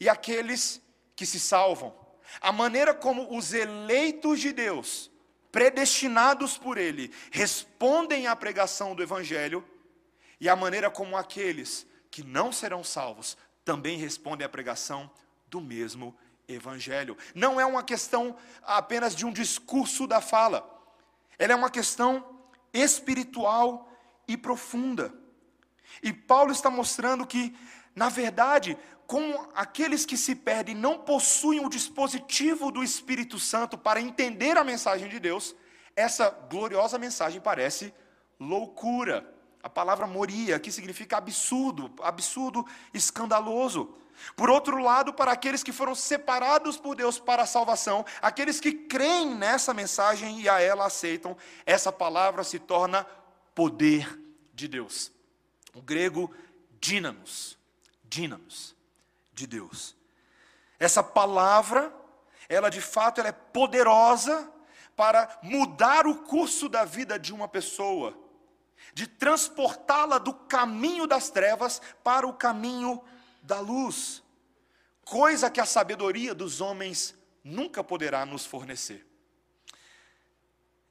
[0.00, 0.82] e aqueles
[1.14, 1.94] que se salvam.
[2.40, 5.10] A maneira como os eleitos de Deus
[5.54, 9.64] predestinados por Ele, respondem à pregação do Evangelho,
[10.40, 15.08] e a maneira como aqueles que não serão salvos também respondem à pregação
[15.46, 16.12] do mesmo
[16.48, 17.16] Evangelho.
[17.36, 20.68] Não é uma questão apenas de um discurso da fala,
[21.38, 22.40] ela é uma questão
[22.72, 23.88] espiritual
[24.26, 25.14] e profunda.
[26.02, 27.56] E Paulo está mostrando que,
[27.94, 28.76] na verdade,
[29.07, 34.65] como aqueles que se perdem não possuem o dispositivo do Espírito Santo para entender a
[34.65, 35.55] mensagem de Deus,
[35.94, 37.92] essa gloriosa mensagem parece
[38.38, 39.33] loucura.
[39.63, 43.94] A palavra moria, que significa absurdo, absurdo, escandaloso.
[44.37, 48.73] Por outro lado, para aqueles que foram separados por Deus para a salvação, aqueles que
[48.73, 53.07] creem nessa mensagem e a ela aceitam, essa palavra se torna
[53.55, 54.19] poder
[54.52, 55.11] de Deus.
[55.75, 56.31] O grego
[56.81, 57.59] dínamos,
[58.05, 58.75] dínamos,
[59.35, 59.96] de Deus.
[60.78, 61.92] Essa palavra,
[62.48, 64.50] ela de fato ela é poderosa
[64.96, 68.16] para mudar o curso da vida de uma pessoa,
[68.92, 73.02] de transportá-la do caminho das trevas para o caminho
[73.42, 74.22] da luz,
[75.04, 79.06] coisa que a sabedoria dos homens nunca poderá nos fornecer.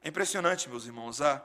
[0.01, 1.43] É impressionante, meus irmãos, a,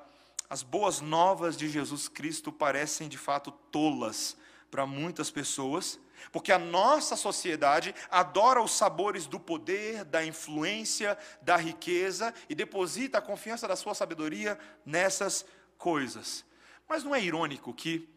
[0.51, 4.36] as boas novas de Jesus Cristo parecem de fato tolas
[4.70, 5.99] para muitas pessoas,
[6.31, 13.19] porque a nossa sociedade adora os sabores do poder, da influência, da riqueza e deposita
[13.19, 15.45] a confiança da sua sabedoria nessas
[15.77, 16.45] coisas.
[16.89, 18.09] Mas não é irônico que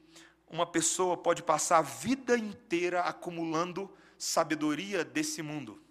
[0.49, 5.81] uma pessoa pode passar a vida inteira acumulando sabedoria desse mundo,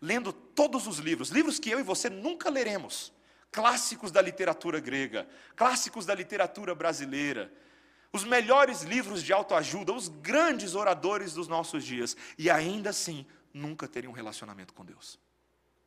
[0.00, 3.12] lendo todos os livros, livros que eu e você nunca leremos,
[3.52, 7.52] clássicos da literatura grega, clássicos da literatura brasileira,
[8.12, 13.86] os melhores livros de autoajuda, os grandes oradores dos nossos dias, e ainda assim nunca
[13.86, 15.18] teriam um relacionamento com Deus.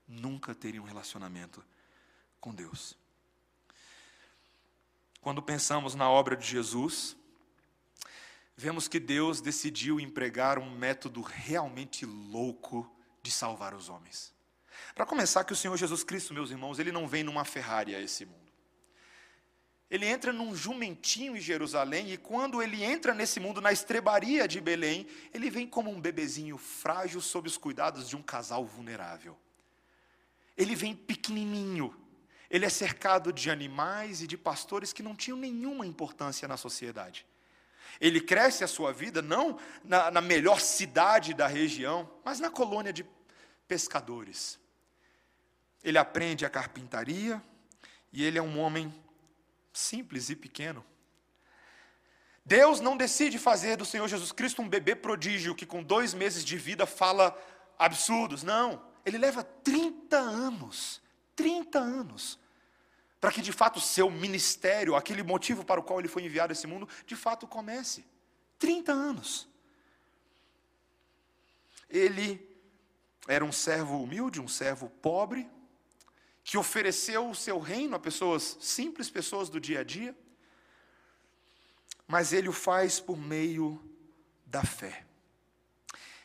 [0.08, 1.64] Nunca teriam um relacionamento
[2.40, 2.98] com Deus.
[5.22, 7.16] Quando pensamos na obra de Jesus,
[8.58, 12.92] vemos que Deus decidiu empregar um método realmente louco
[13.22, 14.34] de salvar os homens.
[14.96, 18.02] Para começar, que o Senhor Jesus Cristo, meus irmãos, ele não vem numa Ferrari a
[18.02, 18.51] esse mundo.
[19.92, 24.62] Ele entra num jumentinho em Jerusalém, e quando ele entra nesse mundo, na estrebaria de
[24.62, 29.38] Belém, ele vem como um bebezinho frágil sob os cuidados de um casal vulnerável.
[30.56, 31.94] Ele vem pequenininho,
[32.50, 37.26] ele é cercado de animais e de pastores que não tinham nenhuma importância na sociedade.
[38.00, 42.94] Ele cresce a sua vida não na, na melhor cidade da região, mas na colônia
[42.94, 43.06] de
[43.68, 44.58] pescadores.
[45.84, 47.44] Ele aprende a carpintaria
[48.14, 48.94] e ele é um homem
[49.74, 50.86] simples e pequeno.
[52.46, 56.44] Deus não decide fazer do Senhor Jesus Cristo um bebê prodígio que com dois meses
[56.44, 57.38] de vida fala
[57.78, 58.44] absurdos.
[58.44, 58.84] Não.
[59.06, 61.02] Ele leva 30 anos,
[61.36, 62.40] 30 anos,
[63.20, 66.52] para que de fato o seu ministério, aquele motivo para o qual ele foi enviado
[66.52, 68.06] a esse mundo, de fato comece.
[68.58, 69.48] 30 anos.
[71.90, 72.48] Ele
[73.28, 75.50] era um servo humilde, um servo pobre,
[76.44, 80.16] que ofereceu o seu reino a pessoas simples, pessoas do dia a dia,
[82.08, 83.82] mas ele o faz por meio
[84.46, 85.06] da fé.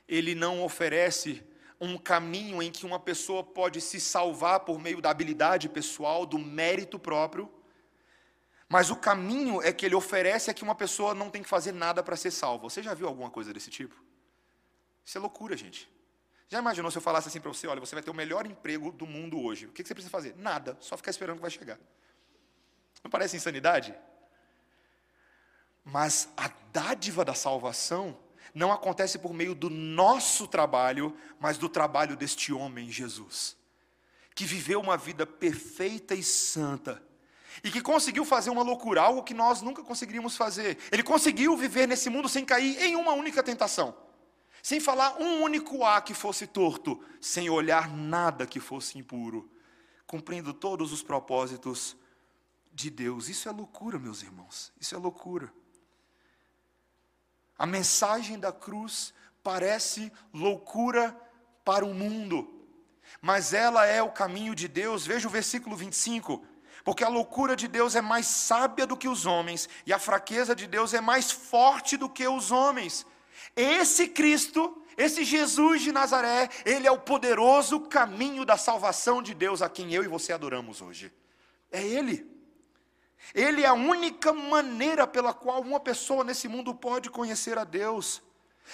[0.09, 1.45] Ele não oferece
[1.81, 6.39] um caminho em que uma pessoa pode se salvar por meio da habilidade pessoal, do
[6.39, 7.53] mérito próprio.
[8.69, 11.73] Mas o caminho é que ele oferece é que uma pessoa não tem que fazer
[11.73, 12.65] nada para ser salva.
[12.65, 13.95] Você já viu alguma coisa desse tipo?
[15.05, 15.89] Isso é loucura, gente.
[16.49, 18.93] Já imaginou se eu falasse assim para você: olha, você vai ter o melhor emprego
[18.93, 19.67] do mundo hoje.
[19.67, 20.35] O que você precisa fazer?
[20.37, 21.79] Nada, só ficar esperando que vai chegar.
[23.03, 23.95] Não parece insanidade?
[25.85, 28.19] Mas a dádiva da salvação
[28.53, 33.57] não acontece por meio do nosso trabalho, mas do trabalho deste homem, Jesus,
[34.35, 37.03] que viveu uma vida perfeita e santa,
[37.63, 40.79] e que conseguiu fazer uma loucura, algo que nós nunca conseguiríamos fazer.
[40.91, 43.97] Ele conseguiu viver nesse mundo sem cair em uma única tentação,
[44.67, 49.49] sem falar um único A que fosse torto, sem olhar nada que fosse impuro,
[50.09, 51.97] cumprindo todos os propósitos
[52.73, 53.29] de Deus.
[53.29, 55.55] Isso é loucura, meus irmãos, isso é loucura.
[57.57, 61.17] A mensagem da cruz parece loucura
[61.65, 62.67] para o mundo,
[63.23, 65.07] mas ela é o caminho de Deus.
[65.07, 66.45] Veja o versículo 25.
[66.85, 70.57] Porque a loucura de Deus é mais sábia do que os homens, e a fraqueza
[70.57, 73.07] de Deus é mais forte do que os homens.
[73.55, 79.61] Esse Cristo, esse Jesus de Nazaré, ele é o poderoso caminho da salvação de Deus
[79.61, 81.13] a quem eu e você adoramos hoje.
[81.71, 82.35] É Ele.
[83.35, 88.23] Ele é a única maneira pela qual uma pessoa nesse mundo pode conhecer a Deus.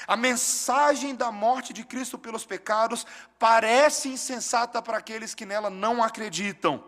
[0.06, 3.06] A mensagem da morte de Cristo pelos pecados
[3.38, 6.84] parece insensata para aqueles que nela não acreditam.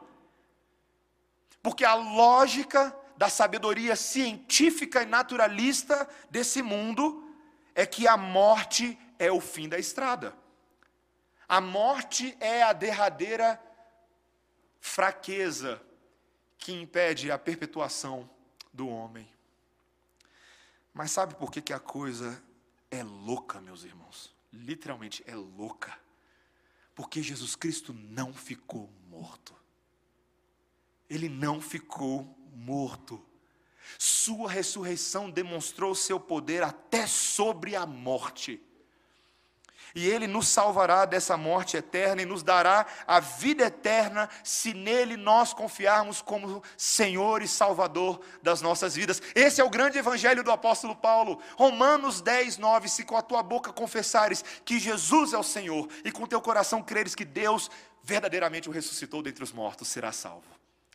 [1.62, 7.23] Porque a lógica da sabedoria científica e naturalista desse mundo
[7.74, 10.36] é que a morte é o fim da estrada.
[11.48, 13.60] A morte é a derradeira
[14.80, 15.82] fraqueza
[16.58, 18.28] que impede a perpetuação
[18.72, 19.28] do homem.
[20.92, 22.42] Mas sabe por que, que a coisa
[22.90, 24.34] é louca, meus irmãos?
[24.52, 25.98] Literalmente é louca.
[26.94, 29.54] Porque Jesus Cristo não ficou morto.
[31.10, 33.24] Ele não ficou morto.
[33.99, 38.61] Sua ressurreição demonstrou seu poder até sobre a morte
[39.95, 45.16] e Ele nos salvará dessa morte eterna e nos dará a vida eterna, se nele
[45.16, 49.22] nós confiarmos como Senhor e Salvador das nossas vidas.
[49.35, 51.41] Esse é o grande evangelho do apóstolo Paulo.
[51.57, 56.11] Romanos 10, 9: Se com a tua boca confessares que Jesus é o Senhor e
[56.11, 57.70] com teu coração creres que Deus
[58.03, 60.45] verdadeiramente o ressuscitou dentre os mortos, será salvo.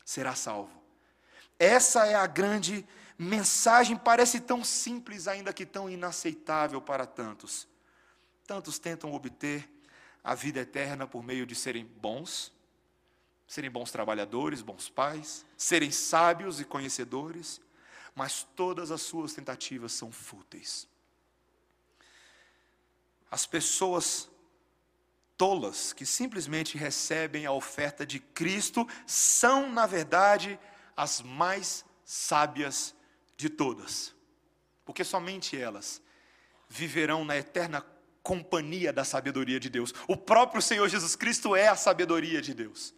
[0.04, 0.79] Será salvo.
[1.60, 2.88] Essa é a grande
[3.18, 7.68] mensagem, parece tão simples, ainda que tão inaceitável para tantos.
[8.48, 9.70] Tantos tentam obter
[10.24, 12.54] a vida eterna por meio de serem bons,
[13.46, 17.60] serem bons trabalhadores, bons pais, serem sábios e conhecedores,
[18.16, 20.88] mas todas as suas tentativas são fúteis.
[23.30, 24.30] As pessoas
[25.38, 30.60] tolas que simplesmente recebem a oferta de Cristo são, na verdade,
[31.00, 32.94] as mais sábias
[33.38, 34.14] de todas,
[34.84, 36.02] porque somente elas
[36.68, 37.86] viverão na eterna
[38.22, 39.94] companhia da sabedoria de Deus.
[40.10, 42.94] O próprio Senhor Jesus Cristo é a sabedoria de Deus.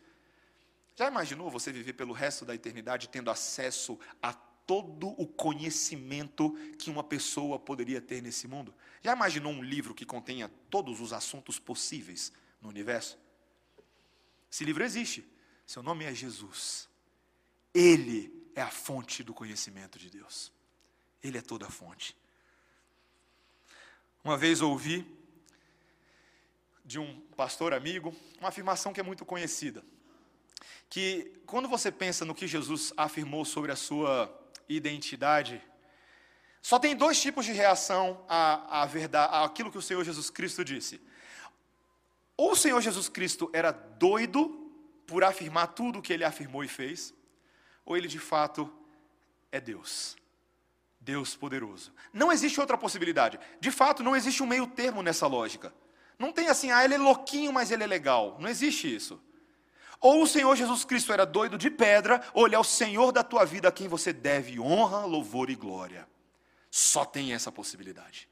[0.96, 6.90] Já imaginou você viver pelo resto da eternidade tendo acesso a todo o conhecimento que
[6.90, 8.74] uma pessoa poderia ter nesse mundo?
[9.04, 13.20] Já imaginou um livro que contenha todos os assuntos possíveis no universo?
[14.52, 15.24] Esse livro existe.
[15.68, 16.90] Seu nome é Jesus.
[17.74, 20.52] Ele é a fonte do conhecimento de Deus.
[21.24, 22.16] Ele é toda a fonte.
[24.24, 25.06] Uma vez ouvi
[26.84, 29.84] de um pastor amigo uma afirmação que é muito conhecida.
[30.90, 34.30] Que quando você pensa no que Jesus afirmou sobre a sua
[34.68, 35.62] identidade,
[36.62, 40.64] só tem dois tipos de reação à, à verdade, àquilo que o Senhor Jesus Cristo
[40.64, 41.02] disse.
[42.38, 44.72] Ou o Senhor Jesus Cristo era doido
[45.08, 47.14] por afirmar tudo o que ele afirmou e fez,
[47.92, 48.72] ou ele de fato
[49.52, 50.16] é Deus.
[51.00, 51.92] Deus poderoso.
[52.14, 53.38] Não existe outra possibilidade.
[53.60, 55.74] De fato, não existe um meio termo nessa lógica.
[56.18, 58.38] Não tem assim, ah, ele é louquinho, mas ele é legal.
[58.40, 59.22] Não existe isso.
[60.00, 63.24] Ou o Senhor Jesus Cristo era doido de pedra, ou ele é o Senhor da
[63.24, 66.08] tua vida a quem você deve honra, louvor e glória.
[66.70, 68.30] Só tem essa possibilidade.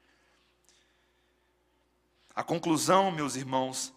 [2.34, 3.92] A conclusão, meus irmãos,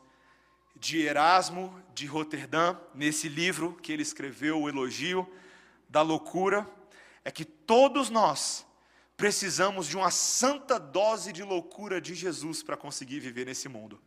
[0.75, 5.31] de Erasmo de Roterdã, nesse livro que ele escreveu, O Elogio
[5.93, 6.67] da Loucura,
[7.23, 8.65] é que todos nós
[9.15, 14.01] precisamos de uma santa dose de loucura de Jesus para conseguir viver nesse mundo.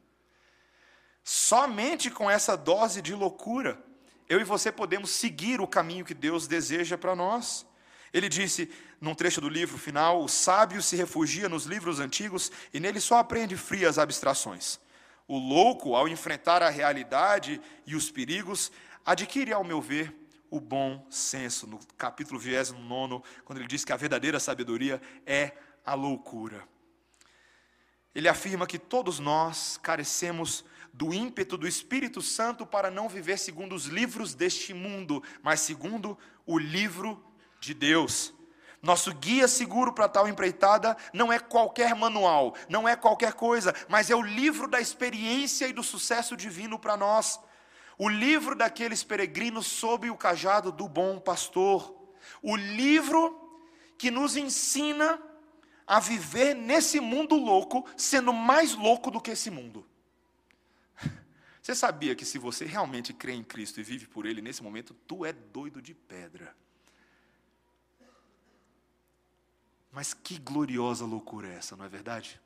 [1.22, 3.80] Somente com essa dose de loucura,
[4.28, 7.64] eu e você podemos seguir o caminho que Deus deseja para nós.
[8.12, 8.68] Ele disse,
[9.00, 13.18] num trecho do livro final: O sábio se refugia nos livros antigos e nele só
[13.18, 14.80] aprende frias abstrações.
[15.28, 18.72] O louco, ao enfrentar a realidade e os perigos,
[19.04, 23.96] adquire, ao meu ver, o bom senso, no capítulo 29, quando ele diz que a
[23.96, 25.52] verdadeira sabedoria é
[25.84, 26.66] a loucura.
[28.14, 33.74] Ele afirma que todos nós carecemos do ímpeto do Espírito Santo para não viver segundo
[33.74, 37.22] os livros deste mundo, mas segundo o livro
[37.60, 38.32] de Deus.
[38.80, 44.10] Nosso guia seguro para tal empreitada não é qualquer manual, não é qualquer coisa, mas
[44.10, 47.38] é o livro da experiência e do sucesso divino para nós
[47.98, 51.94] o livro daqueles peregrinos sob o cajado do bom pastor,
[52.42, 53.42] o livro
[53.96, 55.20] que nos ensina
[55.86, 59.86] a viver nesse mundo louco, sendo mais louco do que esse mundo.
[61.62, 64.94] Você sabia que se você realmente crê em Cristo e vive por Ele nesse momento,
[65.06, 66.54] tu é doido de pedra.
[69.90, 72.40] Mas que gloriosa loucura é essa, não é verdade?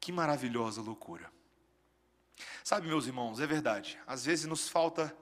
[0.00, 1.30] Que maravilhosa loucura.
[2.62, 3.98] Sabe, meus irmãos, é verdade.
[4.06, 5.14] Às vezes nos falta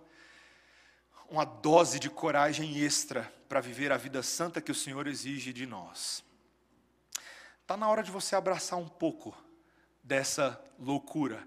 [1.28, 5.66] uma dose de coragem extra para viver a vida santa que o Senhor exige de
[5.66, 6.24] nós.
[7.62, 9.36] Está na hora de você abraçar um pouco
[10.02, 11.46] dessa loucura,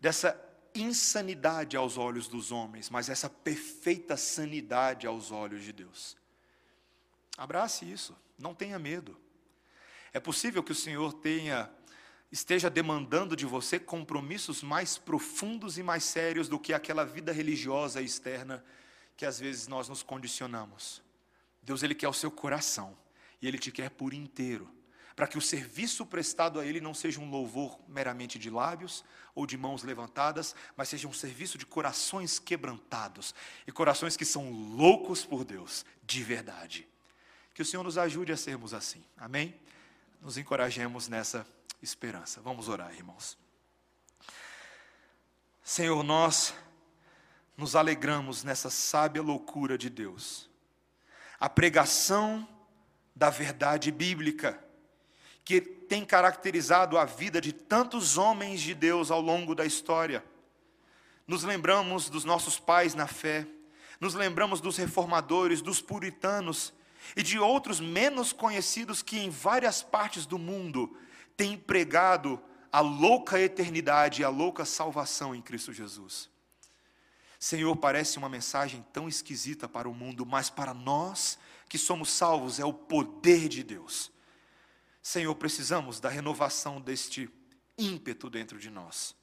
[0.00, 0.36] dessa
[0.74, 6.16] insanidade aos olhos dos homens, mas essa perfeita sanidade aos olhos de Deus.
[7.36, 9.16] Abrace isso, não tenha medo.
[10.12, 11.70] É possível que o Senhor tenha
[12.32, 18.00] esteja demandando de você compromissos mais profundos e mais sérios do que aquela vida religiosa
[18.00, 18.64] externa
[19.18, 21.02] que às vezes nós nos condicionamos.
[21.62, 22.96] Deus ele quer o seu coração
[23.40, 24.68] e ele te quer por inteiro,
[25.14, 29.04] para que o serviço prestado a ele não seja um louvor meramente de lábios
[29.34, 33.34] ou de mãos levantadas, mas seja um serviço de corações quebrantados
[33.66, 36.88] e corações que são loucos por Deus, de verdade.
[37.52, 39.04] Que o Senhor nos ajude a sermos assim.
[39.18, 39.54] Amém?
[40.22, 41.46] Nos encorajemos nessa
[41.82, 42.40] esperança.
[42.40, 43.36] Vamos orar, irmãos.
[45.64, 46.54] Senhor, nós
[47.56, 50.48] nos alegramos nessa sábia loucura de Deus.
[51.40, 52.48] A pregação
[53.14, 54.62] da verdade bíblica,
[55.44, 60.24] que tem caracterizado a vida de tantos homens de Deus ao longo da história.
[61.26, 63.46] Nos lembramos dos nossos pais na fé,
[64.00, 66.72] nos lembramos dos reformadores, dos puritanos
[67.16, 70.96] e de outros menos conhecidos que em várias partes do mundo
[71.36, 76.30] têm pregado a louca eternidade e a louca salvação em Cristo Jesus.
[77.38, 82.60] Senhor, parece uma mensagem tão esquisita para o mundo, mas para nós que somos salvos
[82.60, 84.12] é o poder de Deus.
[85.02, 87.28] Senhor, precisamos da renovação deste
[87.76, 89.16] ímpeto dentro de nós.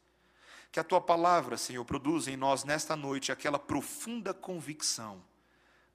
[0.72, 5.24] Que a tua palavra, Senhor, produza em nós nesta noite aquela profunda convicção,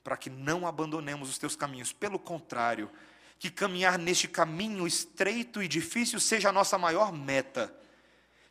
[0.03, 1.93] para que não abandonemos os teus caminhos.
[1.93, 2.91] Pelo contrário,
[3.45, 7.79] que caminhar neste caminho estreito e difícil seja a nossa maior meta.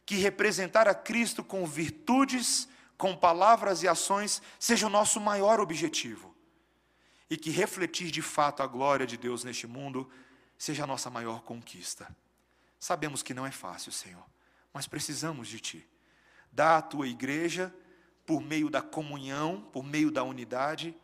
[0.05, 6.35] Que representar a Cristo com virtudes, com palavras e ações seja o nosso maior objetivo.
[7.27, 10.07] E que refletir de fato a glória de Deus neste mundo
[10.59, 12.15] seja a nossa maior conquista.
[12.79, 14.23] Sabemos que não é fácil, Senhor,
[14.71, 15.89] mas precisamos de Ti.
[16.51, 17.73] Dá à Tua igreja,
[18.27, 20.95] por meio da comunhão, por meio da unidade,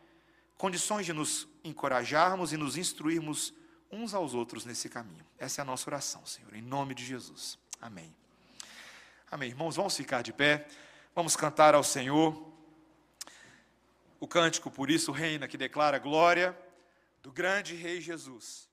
[0.56, 3.52] condições de nos encorajarmos e nos instruirmos
[3.90, 5.24] uns aos outros nesse caminho.
[5.38, 7.58] Essa é a nossa oração, Senhor, em nome de Jesus.
[7.80, 8.14] Amém.
[9.30, 9.48] Amém.
[9.48, 10.66] Irmãos, vamos ficar de pé,
[11.14, 12.48] vamos cantar ao Senhor.
[14.20, 16.56] O cântico, por isso, reina, que declara a glória
[17.22, 18.69] do grande Rei Jesus.